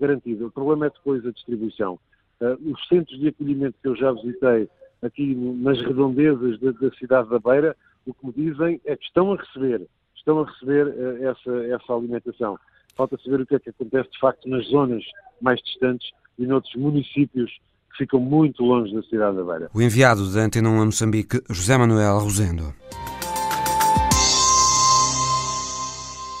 [0.00, 0.44] garantida.
[0.44, 2.00] O problema é depois a distribuição.
[2.40, 4.68] os centros de acolhimento que eu já visitei
[5.02, 7.76] aqui nas redondezas da cidade da Beira
[8.08, 11.92] o que me dizem é que estão a receber, estão a receber uh, essa, essa
[11.92, 12.58] alimentação.
[12.96, 15.04] Falta saber o que é que acontece de facto nas zonas
[15.40, 17.50] mais distantes e noutros municípios
[17.92, 19.70] que ficam muito longe da cidade da Beira.
[19.74, 22.74] O enviado da Antena 1 a Moçambique, José Manuel Rosendo.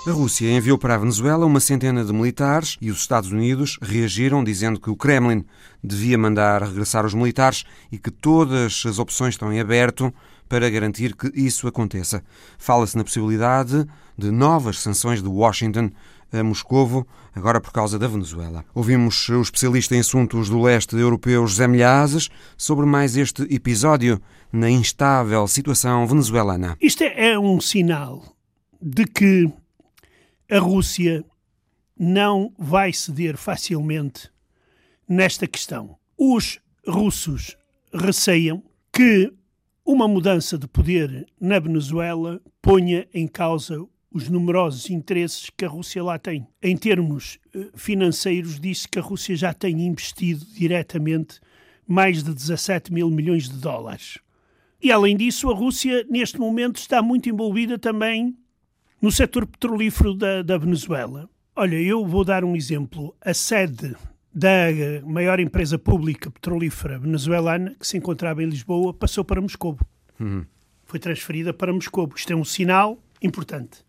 [0.06, 4.42] A Rússia enviou para a Venezuela uma centena de militares e os Estados Unidos reagiram
[4.42, 5.44] dizendo que o Kremlin
[5.84, 10.10] devia mandar regressar os militares e que todas as opções estão em aberto
[10.48, 12.22] para garantir que isso aconteça.
[12.58, 15.90] Fala-se na possibilidade de novas sanções de Washington
[16.32, 18.64] a Moscovo, agora por causa da Venezuela.
[18.74, 24.20] Ouvimos o especialista em assuntos do leste europeu José Milhazes sobre mais este episódio
[24.52, 26.76] na instável situação venezuelana.
[26.80, 28.36] Isto é um sinal
[28.80, 29.50] de que
[30.50, 31.24] a Rússia
[31.98, 34.30] não vai ceder facilmente
[35.08, 35.96] nesta questão.
[36.16, 37.56] Os russos
[37.92, 39.32] receiam que
[39.90, 46.04] uma mudança de poder na Venezuela ponha em causa os numerosos interesses que a Rússia
[46.04, 46.46] lá tem.
[46.62, 51.40] Em termos eh, financeiros, disse que a Rússia já tem investido diretamente
[51.86, 54.18] mais de 17 mil milhões de dólares.
[54.78, 58.36] E, além disso, a Rússia, neste momento, está muito envolvida também
[59.00, 61.30] no setor petrolífero da, da Venezuela.
[61.56, 63.16] Olha, eu vou dar um exemplo.
[63.22, 63.96] A sede
[64.32, 64.68] da
[65.04, 69.78] maior empresa pública petrolífera venezuelana, que se encontrava em Lisboa, passou para Moscou.
[70.20, 70.44] Uhum.
[70.84, 72.08] Foi transferida para Moscou.
[72.14, 73.84] Isto é um sinal importante.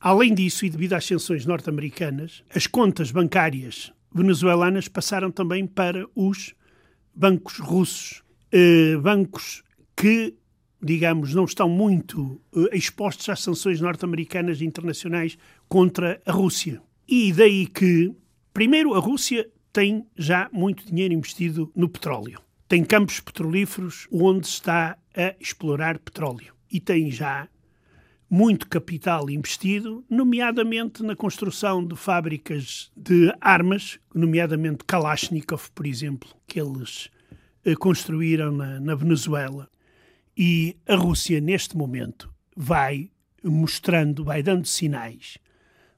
[0.00, 6.54] Além disso, e devido às sanções norte-americanas, as contas bancárias venezuelanas passaram também para os
[7.14, 8.22] bancos russos.
[8.52, 9.62] Eh, bancos
[9.96, 10.34] que,
[10.80, 15.36] digamos, não estão muito eh, expostos às sanções norte-americanas e internacionais
[15.68, 16.80] contra a Rússia.
[17.08, 18.14] E daí que
[18.56, 22.40] Primeiro, a Rússia tem já muito dinheiro investido no petróleo.
[22.66, 26.54] Tem campos petrolíferos onde está a explorar petróleo.
[26.72, 27.50] E tem já
[28.30, 36.58] muito capital investido, nomeadamente na construção de fábricas de armas, nomeadamente Kalashnikov, por exemplo, que
[36.58, 37.10] eles
[37.62, 39.68] eh, construíram na, na Venezuela.
[40.34, 43.10] E a Rússia, neste momento, vai
[43.44, 45.36] mostrando, vai dando sinais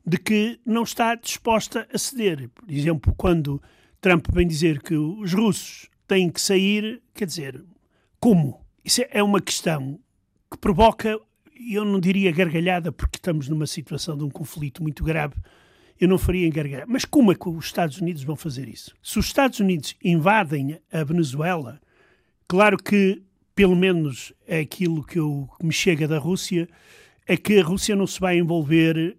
[0.08, 2.48] de que não está disposta a ceder.
[2.48, 3.62] Por exemplo, quando
[4.00, 7.62] Trump vem dizer que os russos têm que sair, quer dizer,
[8.18, 8.64] como?
[8.82, 10.00] Isso é uma questão
[10.50, 11.20] que provoca,
[11.70, 15.34] eu não diria gargalhada, porque estamos numa situação de um conflito muito grave,
[16.00, 16.90] eu não faria gargalhada.
[16.90, 18.94] Mas como é que os Estados Unidos vão fazer isso?
[19.02, 21.78] Se os Estados Unidos invadem a Venezuela,
[22.46, 23.20] claro que,
[23.54, 26.66] pelo menos é aquilo que, eu, que me chega da Rússia,
[27.26, 29.18] é que a Rússia não se vai envolver,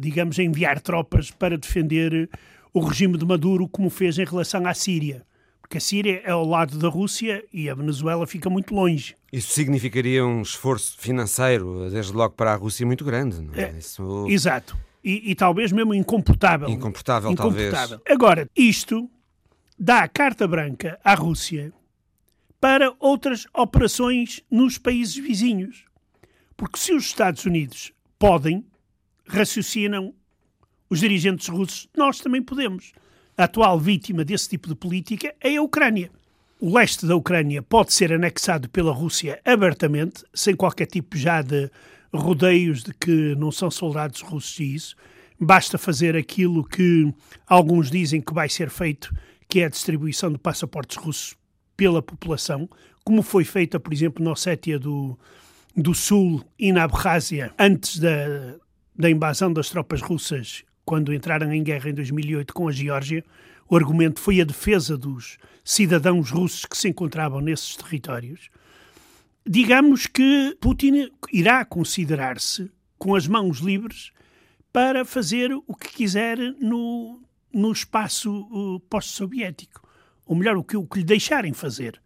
[0.00, 2.28] digamos, em enviar tropas para defender
[2.72, 5.24] o regime de Maduro, como fez em relação à Síria.
[5.60, 9.16] Porque a Síria é ao lado da Rússia e a Venezuela fica muito longe.
[9.32, 13.40] Isso significaria um esforço financeiro, desde logo para a Rússia, muito grande.
[13.40, 13.62] Não é?
[13.62, 14.26] é Isso...
[14.28, 14.76] Exato.
[15.02, 15.92] E, e, talvez mesmo.
[15.92, 17.34] Incomportável, incomportável.
[17.34, 17.74] talvez.
[18.08, 19.10] Agora, isto
[19.78, 21.72] dá a carta branca à Rússia
[22.60, 25.84] para outras operações nos países vizinhos.
[26.56, 28.64] Porque se os Estados Unidos podem,
[29.26, 30.14] raciocinam
[30.88, 32.92] os dirigentes russos, nós também podemos.
[33.36, 36.10] A atual vítima desse tipo de política é a Ucrânia.
[36.58, 41.70] O leste da Ucrânia pode ser anexado pela Rússia abertamente, sem qualquer tipo já de
[42.14, 44.96] rodeios de que não são soldados russos e isso.
[45.38, 47.12] Basta fazer aquilo que
[47.46, 49.14] alguns dizem que vai ser feito,
[49.48, 51.36] que é a distribuição de passaportes russos
[51.76, 52.68] pela população,
[53.04, 55.18] como foi feita, por exemplo, na Ossétia do,
[55.76, 58.56] do Sul e na Abkhazia, antes da,
[58.98, 63.24] da invasão das tropas russas, quando entraram em guerra em 2008 com a Geórgia.
[63.68, 68.48] O argumento foi a defesa dos cidadãos russos que se encontravam nesses territórios.
[69.44, 74.12] Digamos que Putin irá considerar-se com as mãos livres
[74.72, 77.20] para fazer o que quiser no,
[77.52, 79.86] no espaço uh, pós-soviético.
[80.26, 82.00] Ou melhor, o que, o que lhe deixarem fazer.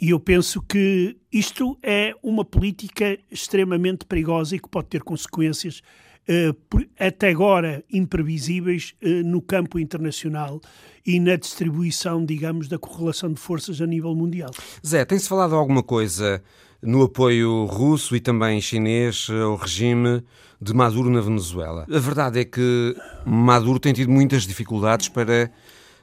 [0.00, 5.80] E eu penso que isto é uma política extremamente perigosa e que pode ter consequências
[6.28, 10.60] uh, até agora imprevisíveis uh, no campo internacional
[11.04, 14.50] e na distribuição, digamos, da correlação de forças a nível mundial.
[14.86, 16.42] Zé, tem-se falado alguma coisa
[16.82, 20.22] no apoio russo e também chinês ao regime
[20.60, 21.86] de Maduro na Venezuela?
[21.90, 22.94] A verdade é que
[23.24, 25.50] Maduro tem tido muitas dificuldades para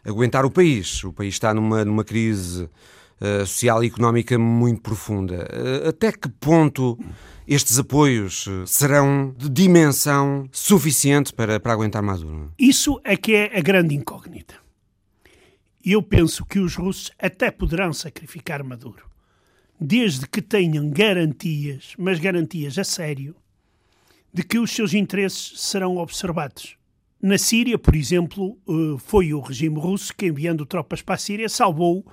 [0.03, 1.03] aguentar o país.
[1.03, 2.69] O país está numa, numa crise
[3.21, 5.47] uh, social e económica muito profunda.
[5.51, 6.97] Uh, até que ponto
[7.47, 12.53] estes apoios eh, serão de dimensão suficiente para, para aguentar Maduro?
[12.57, 14.55] Isso é que é a grande incógnita.
[15.85, 19.05] Eu penso que os russos até poderão sacrificar Maduro,
[19.77, 23.35] desde que tenham garantias, mas garantias a sério,
[24.33, 26.77] de que os seus interesses serão observados.
[27.21, 28.57] Na Síria, por exemplo,
[28.99, 32.05] foi o regime russo que, enviando tropas para a Síria, salvou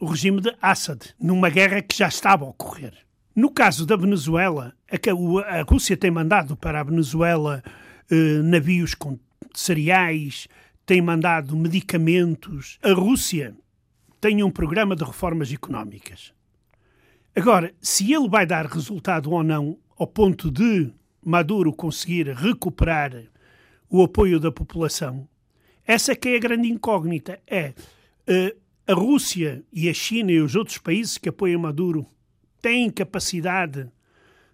[0.00, 2.94] o regime de Assad, numa guerra que já estava a ocorrer.
[3.34, 7.62] No caso da Venezuela, a, Rússia tem mandado para a Venezuela
[8.10, 9.18] eh, navios com
[9.54, 10.48] cereais,
[10.84, 12.78] tem mandado medicamentos.
[12.82, 13.54] A Rússia
[14.20, 16.32] tem um programa de reformas económicas.
[17.34, 20.90] Agora, se ele vai dar resultado ou não, ao ponto de
[21.22, 23.12] Maduro conseguir recuperar
[23.90, 25.28] o apoio da população,
[25.86, 27.38] essa que é a grande incógnita.
[27.46, 27.74] É
[28.28, 32.06] uh, a Rússia e a China e os outros países que apoiam Maduro
[32.62, 33.88] têm capacidade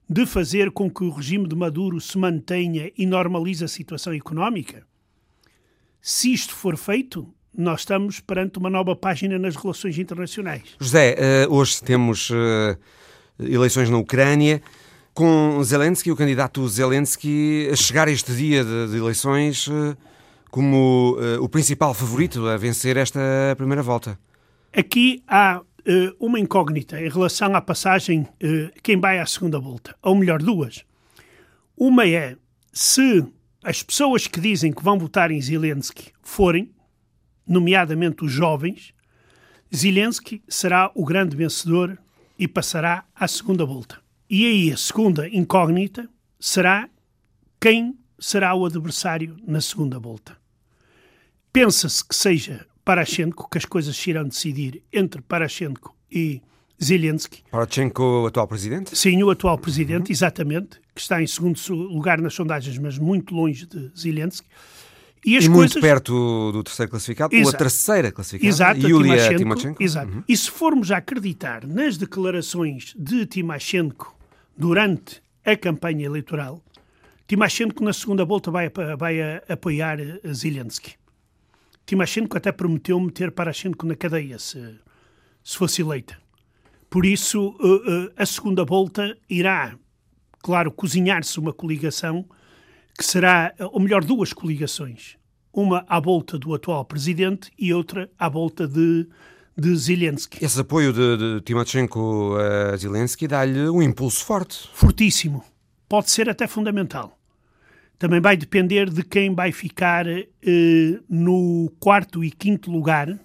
[0.09, 4.87] de fazer com que o regime de Maduro se mantenha e normalize a situação económica?
[6.01, 10.63] Se isto for feito, nós estamos perante uma nova página nas relações internacionais.
[10.81, 12.77] José, eh, hoje temos eh,
[13.39, 14.63] eleições na Ucrânia.
[15.15, 19.97] Com Zelensky, o candidato Zelensky, a chegar este dia de eleições eh,
[20.53, 23.19] como uh, o principal favorito a vencer esta
[23.57, 24.19] primeira volta?
[24.71, 25.65] Aqui há uh,
[26.21, 30.85] uma incógnita em relação à passagem uh, quem vai à segunda volta, ou melhor, duas.
[31.75, 32.37] Uma é
[32.71, 33.27] se
[33.65, 36.71] as pessoas que dizem que vão votar em Zelensky forem,
[37.47, 38.93] nomeadamente os jovens,
[39.75, 41.99] Zelensky será o grande vencedor
[42.39, 44.03] e passará à segunda volta.
[44.29, 46.07] E aí a segunda incógnita
[46.39, 46.91] será
[47.59, 50.42] quem será o adversário na segunda volta.
[51.53, 56.41] Pensa-se que seja Parashenko, que as coisas se irão decidir entre Parashenko e
[56.83, 57.45] Zelensky.
[57.51, 58.97] Parashenko, o atual presidente?
[58.97, 60.13] Sim, o atual presidente, uhum.
[60.13, 64.49] exatamente, que está em segundo lugar nas sondagens, mas muito longe de Zelensky.
[65.25, 67.49] E, e muito perto do terceiro classificado, Exato.
[67.49, 69.39] ou a terceira classificada, Exato, Yulia Timoshenko.
[69.39, 69.83] Timoshenko.
[69.83, 70.13] Exato.
[70.13, 70.25] Uhum.
[70.29, 74.17] E se formos a acreditar nas declarações de Timoshenko
[74.57, 76.61] durante a campanha eleitoral,
[77.29, 79.99] Timoshenko na segunda volta vai, vai apoiar
[80.33, 80.95] Zelensky.
[81.87, 84.79] Timoshenko até prometeu meter Parashenko na cadeia se,
[85.43, 86.17] se fosse eleita.
[86.89, 89.75] Por isso, uh, uh, a segunda volta irá,
[90.43, 92.25] claro, cozinhar-se uma coligação
[92.97, 95.17] que será, ou melhor, duas coligações.
[95.53, 99.09] Uma à volta do atual presidente e outra à volta de,
[99.57, 100.45] de Zelensky.
[100.45, 102.37] Esse apoio de, de Timoshenko
[102.73, 104.69] a Zelensky dá-lhe um impulso forte.
[104.73, 105.45] Fortíssimo.
[105.89, 107.19] Pode ser até fundamental
[108.03, 110.27] também vai depender de quem vai ficar eh,
[111.09, 113.17] no quarto e quinto lugar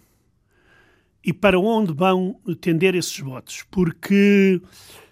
[1.24, 4.62] e para onde vão tender esses votos, porque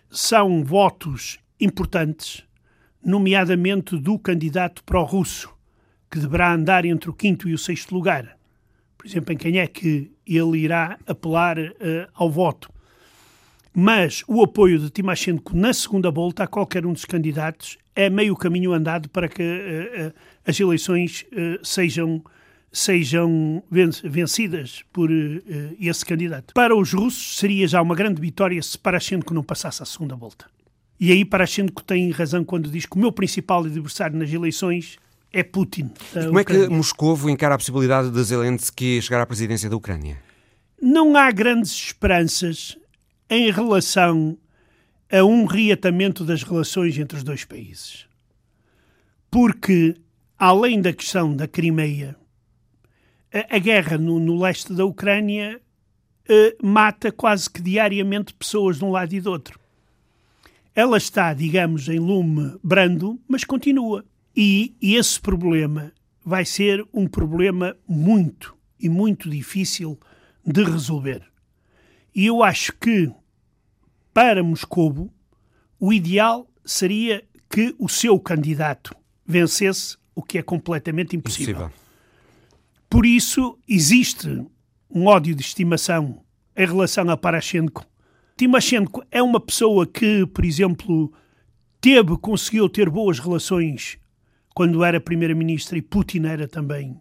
[0.07, 2.43] são votos importantes
[3.03, 5.51] nomeadamente do candidato pró-russo,
[6.11, 8.37] que deverá andar entre o quinto e o sexto lugar.
[8.95, 11.73] Por exemplo, em quem é que ele irá apelar uh,
[12.13, 12.71] ao voto.
[13.75, 18.35] Mas o apoio de Timoshenko na segunda volta a qualquer um dos candidatos é meio
[18.35, 20.13] caminho andado para que uh, uh,
[20.47, 21.25] as eleições
[21.61, 22.23] sejam
[22.71, 23.63] sejam
[24.03, 25.09] vencidas por
[25.79, 26.53] esse candidato.
[26.53, 30.45] Para os russos seria já uma grande vitória se Parashenko não passasse à segunda volta.
[30.99, 34.97] E aí Parashenko tem razão quando diz que o meu principal adversário nas eleições
[35.31, 35.89] é Putin.
[36.13, 40.17] como é que Moscou encara a possibilidade de Zelensky chegar à presidência da Ucrânia?
[40.81, 42.77] Não há grandes esperanças
[43.29, 44.37] em relação
[45.11, 48.05] a um reatamento das relações entre os dois países.
[49.29, 49.95] Porque,
[50.37, 52.15] além da questão da Crimeia,
[53.33, 55.61] a, a guerra no, no, leste da Ucrânia
[56.29, 59.59] uh, mata quase que diariamente pessoas de um lado e do outro.
[60.73, 64.03] Ela está, digamos, em lume brando, mas continua.
[64.35, 69.97] E, e esse problema vai ser um problema muito e muito difícil
[70.45, 71.34] de resolver.
[72.15, 73.11] E eu acho que,
[74.13, 75.13] para Moscovo,
[75.77, 78.95] o ideal seria que o seu candidato
[79.25, 81.55] vencesse, o que é completamente impossível.
[81.55, 81.85] impossível.
[82.89, 84.45] Por isso, existe
[84.89, 86.23] um ódio de estimação
[86.55, 87.85] em relação a Parashenko.
[88.37, 91.11] Timoshenko é uma pessoa que, por exemplo,
[91.81, 93.97] teve, conseguiu ter boas relações
[94.53, 96.97] quando era primeira-ministra e Putin era também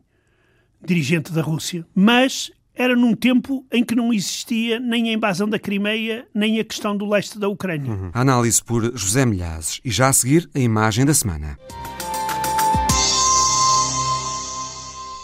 [0.84, 5.58] dirigente da Rússia, mas era num tempo em que não existia nem a invasão da
[5.58, 7.90] Crimeia, nem a questão do leste da Ucrânia.
[7.90, 8.10] Uhum.
[8.12, 9.80] Análise por José Milhazes.
[9.84, 11.56] E já a seguir, a imagem da semana.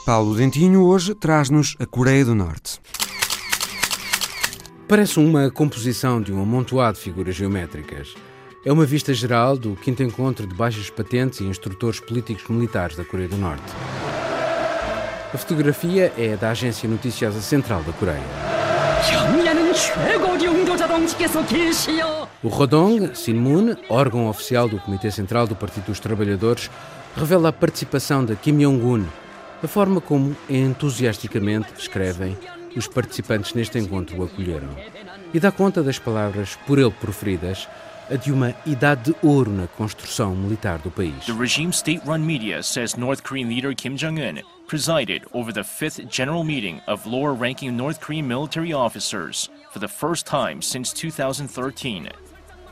[0.07, 2.81] Paulo Dentinho hoje traz-nos a Coreia do Norte.
[4.89, 8.15] Parece uma composição de um amontoado de figuras geométricas.
[8.65, 13.05] É uma vista geral do quinto encontro de baixas patentes e instrutores políticos militares da
[13.05, 13.73] Coreia do Norte.
[15.33, 18.21] A fotografia é da agência noticiosa central da Coreia.
[22.43, 26.69] O Rodong Sinmun, órgão oficial do Comitê Central do Partido dos Trabalhadores,
[27.17, 29.07] revela a participação de Kim Jong-un,
[29.63, 32.37] a forma como entusiasticamente escrevem
[32.77, 34.71] os participantes neste encontro o acolheram.
[35.33, 37.69] E dá conta das palavras por ele proferidas
[38.11, 41.27] a de uma idade de ouro na construção militar do país.
[41.27, 46.43] The regime state-run media says North Korean leader Kim Jong-un presided over the fifth general
[46.43, 52.09] meeting of lower-ranking North Korean military officers for the first time since 2013.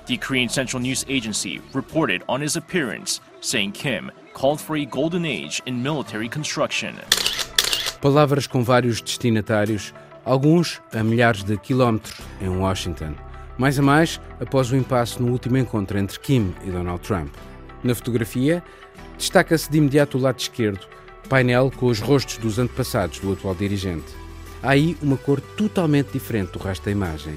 [0.07, 5.25] The Korean Central News Agency reported on his appearance, saying Kim called for a golden
[5.25, 6.97] age in military construction.
[8.01, 9.93] Palavras com vários destinatários,
[10.25, 13.15] alguns a milhares de quilómetros em Washington
[13.59, 17.29] mais a mais após o impasse no último encontro entre Kim e Donald Trump.
[17.83, 18.63] Na fotografia,
[19.19, 20.87] destaca-se de imediato o lado esquerdo,
[21.29, 24.17] painel com os rostos dos antepassados do atual dirigente.
[24.63, 27.35] Há aí uma cor totalmente diferente do resto da imagem.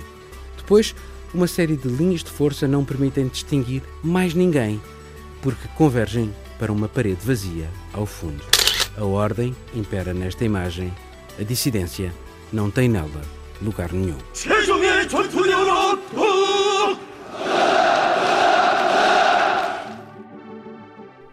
[0.57, 0.95] Depois,
[1.33, 4.81] uma série de linhas de força não permitem distinguir mais ninguém,
[5.41, 8.43] porque convergem para uma parede vazia ao fundo.
[8.97, 10.93] A ordem impera nesta imagem,
[11.39, 12.13] a dissidência
[12.51, 13.21] não tem nela
[13.61, 14.17] lugar nenhum.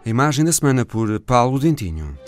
[0.04, 2.18] A imagem da semana por Paulo Dentinho.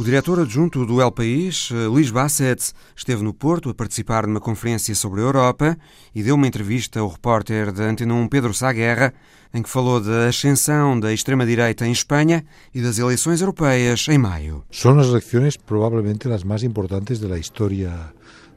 [0.00, 4.30] O diretor adjunto do El País, eh, Luís Basset, esteve no Porto a participar de
[4.30, 5.76] uma conferência sobre a Europa
[6.14, 9.12] e deu uma entrevista ao repórter da Antena 1 Pedro Sá Guerra,
[9.52, 14.64] em que falou da ascensão da extrema-direita em Espanha e das eleições europeias em maio.
[14.70, 17.92] São as eleições provavelmente as mais importantes da história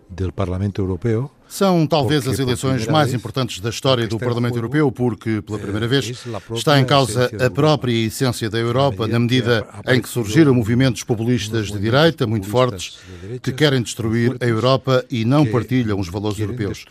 [0.10, 5.40] do Parlamento Europeu são talvez as eleições mais importantes da história do Parlamento Europeu, porque,
[5.40, 6.26] pela primeira vez,
[6.56, 11.68] está em causa a própria essência da Europa, na medida em que surgiram movimentos populistas
[11.68, 12.98] de direita muito fortes
[13.44, 16.86] que querem destruir a Europa e não partilham os valores europeus.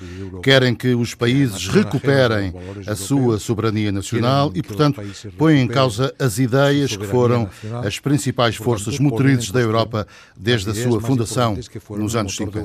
[0.45, 2.55] Querem que os países recuperem
[2.87, 5.03] a sua soberania nacional e, portanto,
[5.37, 7.51] põem em causa as ideias que foram
[7.85, 10.07] as principais forças motrizes da Europa
[10.37, 11.59] desde a sua fundação
[11.91, 12.61] nos anos 50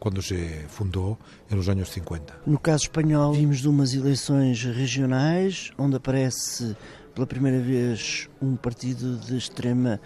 [0.00, 1.18] quando se fundou
[1.50, 2.40] nos anos 50.
[2.46, 6.74] No caso espanhol, vimos de umas eleições regionais, onde aparece
[7.14, 10.00] pela primeira vez um partido de extrema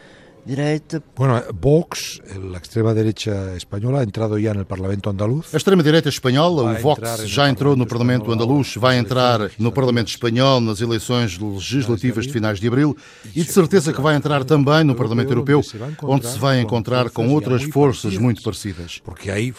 [0.46, 1.02] direita.
[1.16, 2.20] Bueno, Vox,
[2.54, 5.54] a extrema-direita espanhola, ha entrado já no Parlamento andaluz.
[5.54, 10.60] A extrema-direita espanhola, o Vox, já entrou no Parlamento andaluz, vai entrar no Parlamento espanhol
[10.60, 12.96] nas eleições legislativas de finais de abril
[13.34, 15.60] e de certeza que vai entrar também no Parlamento Europeu,
[16.02, 19.00] onde se vai encontrar com outras forças muito parecidas.
[19.04, 19.52] Porque aí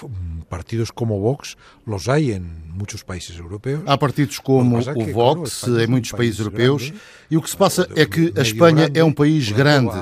[0.56, 3.82] partidos como Vox los hay en muitos países europeus.
[3.86, 6.93] Há partidos como o Vox em muitos países europeus
[7.30, 9.95] e o que se passa é que a Espanha é um país grande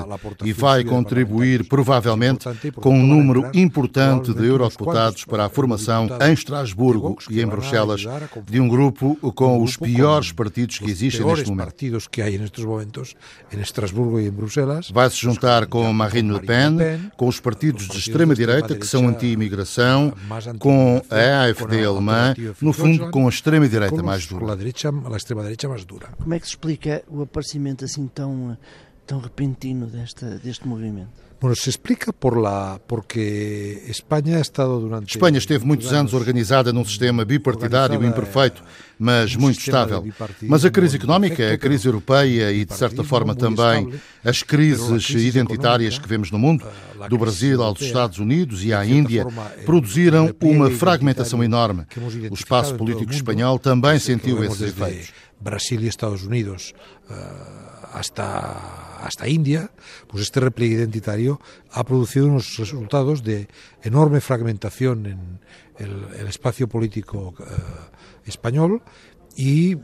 [0.44, 2.46] e vai contribuir provavelmente
[2.76, 8.04] com um número importante de eurodeputados para a formação em Estrasburgo e em Bruxelas
[8.44, 11.66] de um grupo com os piores partidos que existem neste momento.
[11.66, 13.14] partidos que há nestes momentos
[13.52, 14.90] em Estrasburgo e em Bruxelas.
[14.90, 16.78] Vai se juntar com Marine Le Pen,
[17.16, 20.12] com os partidos de extrema direita que são anti-imigração,
[20.58, 24.54] com a AfD alemã, no fundo com a extrema direita mais dura.
[24.54, 26.08] A extrema direita mais dura.
[26.20, 28.56] Como é que se explica o aparecimento assim tão,
[29.06, 31.24] tão repentino desta, deste movimento?
[31.40, 35.10] Bueno, se explica por la, porque Espanha ha estado durante...
[35.10, 38.62] Espanha esteve muitos anos organizada num sistema bipartidário imperfeito,
[38.98, 40.02] mas muito estável.
[40.42, 43.92] Mas a crise económica, a crise europeia e, de certa forma, também
[44.24, 46.64] as crises identitárias que vemos no mundo,
[47.10, 49.26] do Brasil aos Estados Unidos e à Índia,
[49.66, 51.84] produziram uma fragmentação enorme.
[52.30, 55.12] O espaço político espanhol também sentiu esses efeitos.
[55.38, 56.72] Brasil e Estados Unidos
[57.10, 57.14] uh,
[57.92, 59.70] hasta hasta India,
[60.08, 61.40] pues este repliegue identitario
[61.70, 63.48] ha producido unos resultados de
[63.82, 65.40] enorme fragmentación en
[65.78, 67.44] el, el espacio político uh,
[68.26, 68.82] español
[69.36, 69.80] e uh,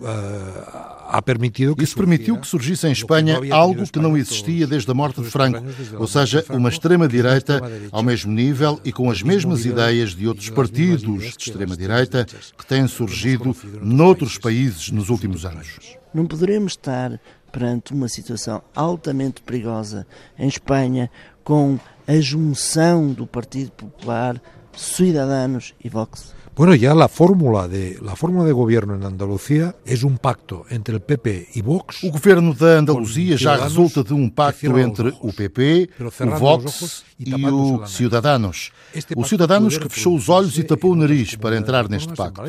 [1.08, 4.94] ha permitido que Isso permitiu que surgisse em Espanha algo que não existia desde a
[4.94, 5.60] morte de Franco,
[5.98, 7.60] ou seja, uma extrema-direita
[7.90, 12.24] ao mesmo nível e com as mesmas ideias de outros partidos de extrema-direita
[12.56, 15.98] que têm surgido noutros países nos últimos anos.
[16.14, 17.20] Não poderemos estar
[17.50, 20.06] perante uma situação altamente perigosa
[20.38, 21.10] em Espanha,
[21.44, 24.40] com a junção do Partido Popular,
[24.76, 26.39] Ciudadanos e Vox?
[26.56, 30.96] Bueno, ya la fórmula de la fórmula de gobierno en Andalucía es un pacto entre
[30.96, 32.02] el PP y Vox.
[32.04, 37.34] O governo da Andaluzia já resulta de um pacto entre o PP, o Vox e
[37.34, 38.72] o Ciudadanos.
[39.16, 42.42] O Ciudadanos que fechou os olhos e tapou o nariz para entrar neste pacto.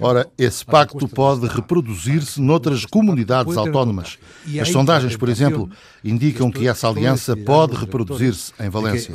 [0.00, 4.18] Ora, esse pacto pode reproduzir-se noutras comunidades autónomas.
[4.60, 5.70] As sondagens, por exemplo,
[6.02, 9.14] indicam que essa aliança pode reproduzir-se em Valência.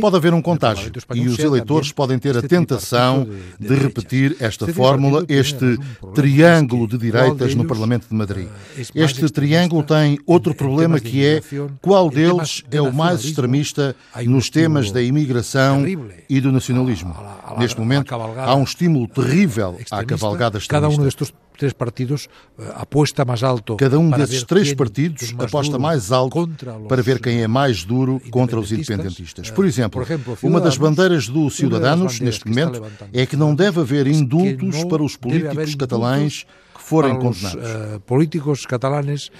[0.00, 3.28] Pode haver um contágio e os eleitores podem ter a tentação
[3.58, 5.76] de repetir esta fórmula, este
[6.14, 8.48] triângulo de direitas no Parlamento de Madrid.
[8.94, 11.42] Este triângulo tem outro problema que é
[11.80, 15.84] qual deles é o mais extremista nos temas da imigração
[16.28, 17.14] e do nacionalismo.
[17.58, 21.43] Neste momento, há um estímulo terrível à cavalgada extremista.
[21.54, 22.28] Um três partidos
[22.58, 23.76] eh, aposta mais alto.
[23.76, 26.50] Cada um desses três partidos aposta mais alto
[26.88, 29.50] para ver quem é mais duro contra os independentistas.
[29.50, 30.04] Por exemplo,
[30.42, 32.82] uma das bandeiras do Ciudadanos, neste momento,
[33.12, 36.44] é que não deve haver indultos para os políticos catalães
[36.74, 37.54] que forem condenados.
[37.54, 39.30] Uh, políticos catalanes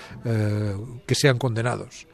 [1.07, 2.07] que sejam condenados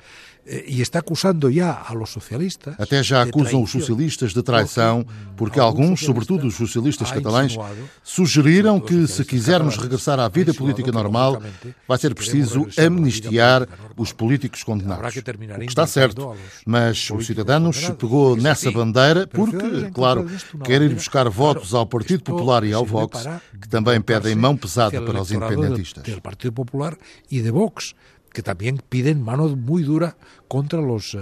[0.67, 2.75] e está acusando já a los socialistas.
[2.79, 7.57] Até já acusam os socialistas de traição, porque alguns, sobretudo os socialistas catalães,
[8.03, 11.41] sugeriram que se quisermos regressar à vida política normal,
[11.87, 15.15] vai ser preciso amnistiar os políticos condenados.
[15.17, 16.35] O que está certo,
[16.67, 20.27] mas os cidadãos pegou nessa bandeira porque, claro,
[20.65, 23.25] quer ir buscar votos ao Partido Popular e ao Vox,
[23.61, 26.03] que também pedem mão pesada para os independentistas.
[26.03, 26.97] Do Partido Popular
[27.31, 27.95] e de Vox
[28.33, 30.16] que também pedem mano muito dura
[30.49, 31.20] contra os uh,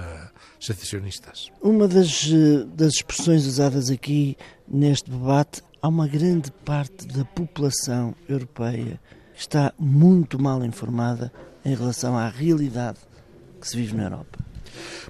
[0.60, 1.50] secesionistas.
[1.62, 4.36] Uma das, uh, das expressões usadas aqui
[4.66, 9.00] neste debate, há uma grande parte da população europeia
[9.34, 11.32] que está muito mal informada
[11.64, 12.98] em relação à realidade
[13.60, 14.47] que se vive na Europa.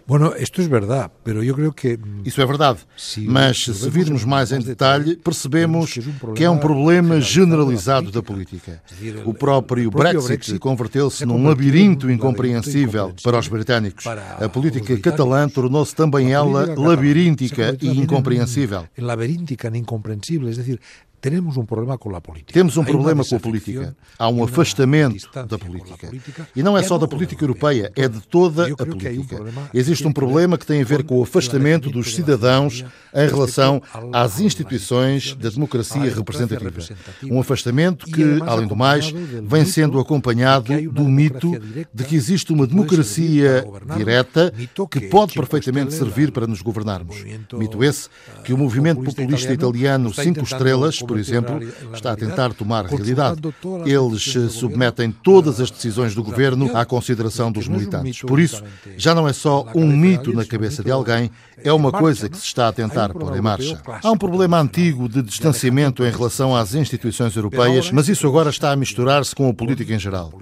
[0.06, 1.40] Bueno, isto é verdade, pero
[1.74, 2.80] que Isso é verdade,
[3.26, 5.98] mas se virmos mais em detalhe, percebemos
[6.34, 8.82] que é um problema generalizado da política.
[9.24, 14.06] O próprio Brexit converteu-se num labirinto incompreensível para os britânicos.
[14.06, 18.86] A política catalã tornou-se também ela labiríntica e incompreensível.
[18.96, 20.80] Labiríntica e incompreensível, é decir,
[21.20, 22.52] temos um problema com a política.
[22.52, 23.96] Temos um problema com a política.
[24.18, 26.10] Há um afastamento da política.
[26.54, 29.42] E não é só da política europeia, é de toda a política.
[29.74, 34.40] Existe um problema que tem a ver com o afastamento dos cidadãos em relação às
[34.40, 36.80] instituições da democracia representativa.
[37.24, 39.12] Um afastamento que, além do mais,
[39.42, 41.52] vem sendo acompanhado do mito
[41.92, 43.64] de que existe uma democracia
[43.96, 44.52] direta
[44.90, 47.24] que pode perfeitamente servir para nos governarmos.
[47.52, 48.08] Mito esse
[48.44, 51.58] que o movimento populista italiano Cinco Estrelas por exemplo,
[51.94, 53.40] está a tentar tomar realidade.
[53.86, 58.20] Eles submetem todas as decisões do governo à consideração dos militantes.
[58.20, 58.62] Por isso,
[58.96, 61.30] já não é só um mito na cabeça de alguém,
[61.64, 63.80] é uma coisa que se está a tentar pôr em marcha.
[64.02, 68.70] Há um problema antigo de distanciamento em relação às instituições europeias, mas isso agora está
[68.70, 70.38] a misturar-se com a política em geral.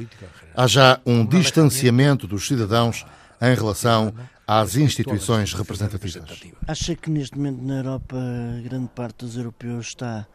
[0.54, 3.06] Há já um distanciamento dos cidadãos
[3.40, 4.12] em relação
[4.46, 6.22] às instituições representativas.
[6.66, 8.16] Acha que neste momento na Europa
[8.64, 10.26] grande parte dos europeus está.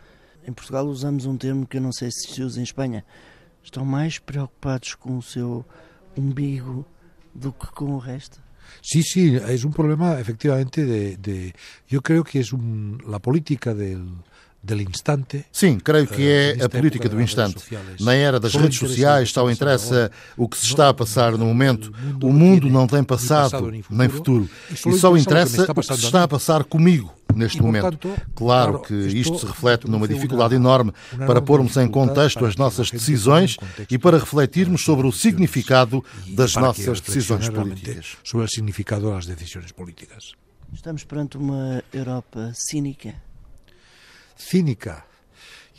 [0.47, 3.05] Em Portugal usamos um termo que eu não sei se se usa em Espanha.
[3.63, 5.65] Estão mais preocupados com o seu
[6.17, 6.85] umbigo
[7.33, 8.41] do que com o resto?
[8.81, 11.53] Sí, sí, es un problema efectivamente de, de
[11.87, 14.23] yo creo que es un, la política del,
[15.51, 17.63] Sim, creio que é a política do instante.
[17.99, 21.91] Na era das redes sociais só interessa o que se está a passar no momento.
[22.21, 24.47] O mundo não tem passado nem futuro.
[24.69, 28.09] E só interessa o que se está a passar comigo neste momento.
[28.35, 30.93] Claro que isto se reflete numa dificuldade enorme
[31.25, 33.57] para pormos em contexto as nossas decisões
[33.89, 38.17] e para refletirmos sobre o significado das nossas decisões políticas.
[38.23, 40.33] Sobre o significado das decisões políticas.
[40.73, 43.15] Estamos perante uma Europa cínica
[44.41, 45.10] cínica.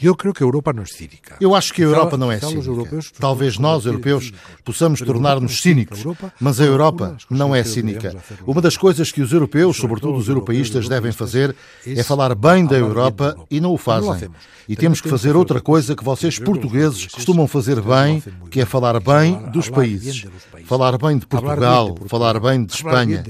[0.00, 1.36] Eu creio que a Europa não é cínica.
[1.40, 2.98] Eu acho que a Europa não é cínica.
[3.18, 4.32] Talvez nós, europeus,
[4.64, 6.04] possamos tornar-nos cínicos,
[6.40, 8.16] mas a Europa não é cínica.
[8.46, 11.54] Uma das coisas que os europeus, sobretudo os europeístas, devem fazer
[11.86, 14.28] é falar bem da Europa e não o fazem.
[14.68, 18.98] E temos que fazer outra coisa que vocês, portugueses, costumam fazer bem, que é falar
[19.00, 20.24] bem dos países.
[20.64, 23.24] Falar bem de Portugal, falar bem de Espanha.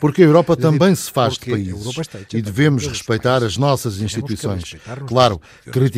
[0.00, 1.86] Porque a Europa também se faz de países.
[2.32, 4.76] E devemos respeitar as nossas instituições.
[5.06, 5.40] Claro,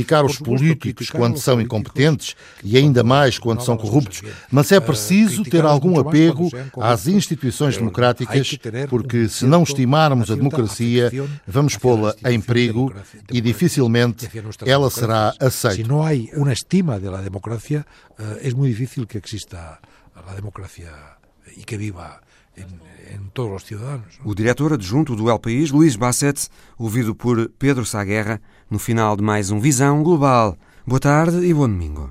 [0.09, 2.35] criticar os políticos quando são incompetentes
[2.65, 6.51] e ainda mais quando são corruptos, mas é preciso ter algum apego
[6.81, 11.13] às instituições democráticas, porque se não estimarmos a democracia,
[11.47, 12.93] vamos pô-la em perigo
[13.31, 14.29] e dificilmente
[14.65, 15.77] ela será aceita.
[15.77, 17.85] Se não há uma estima da democracia,
[18.43, 19.79] é muito difícil que exista
[20.15, 20.93] a democracia
[21.57, 22.21] e que viva
[22.57, 24.19] em, em, todos os cidadãos.
[24.25, 28.41] O diretor adjunto do El País, Luís Basset, ouvido por Pedro Saguerra,
[28.71, 30.57] no final de mais um Visão Global.
[30.87, 32.09] Boa tarde e bom domingo.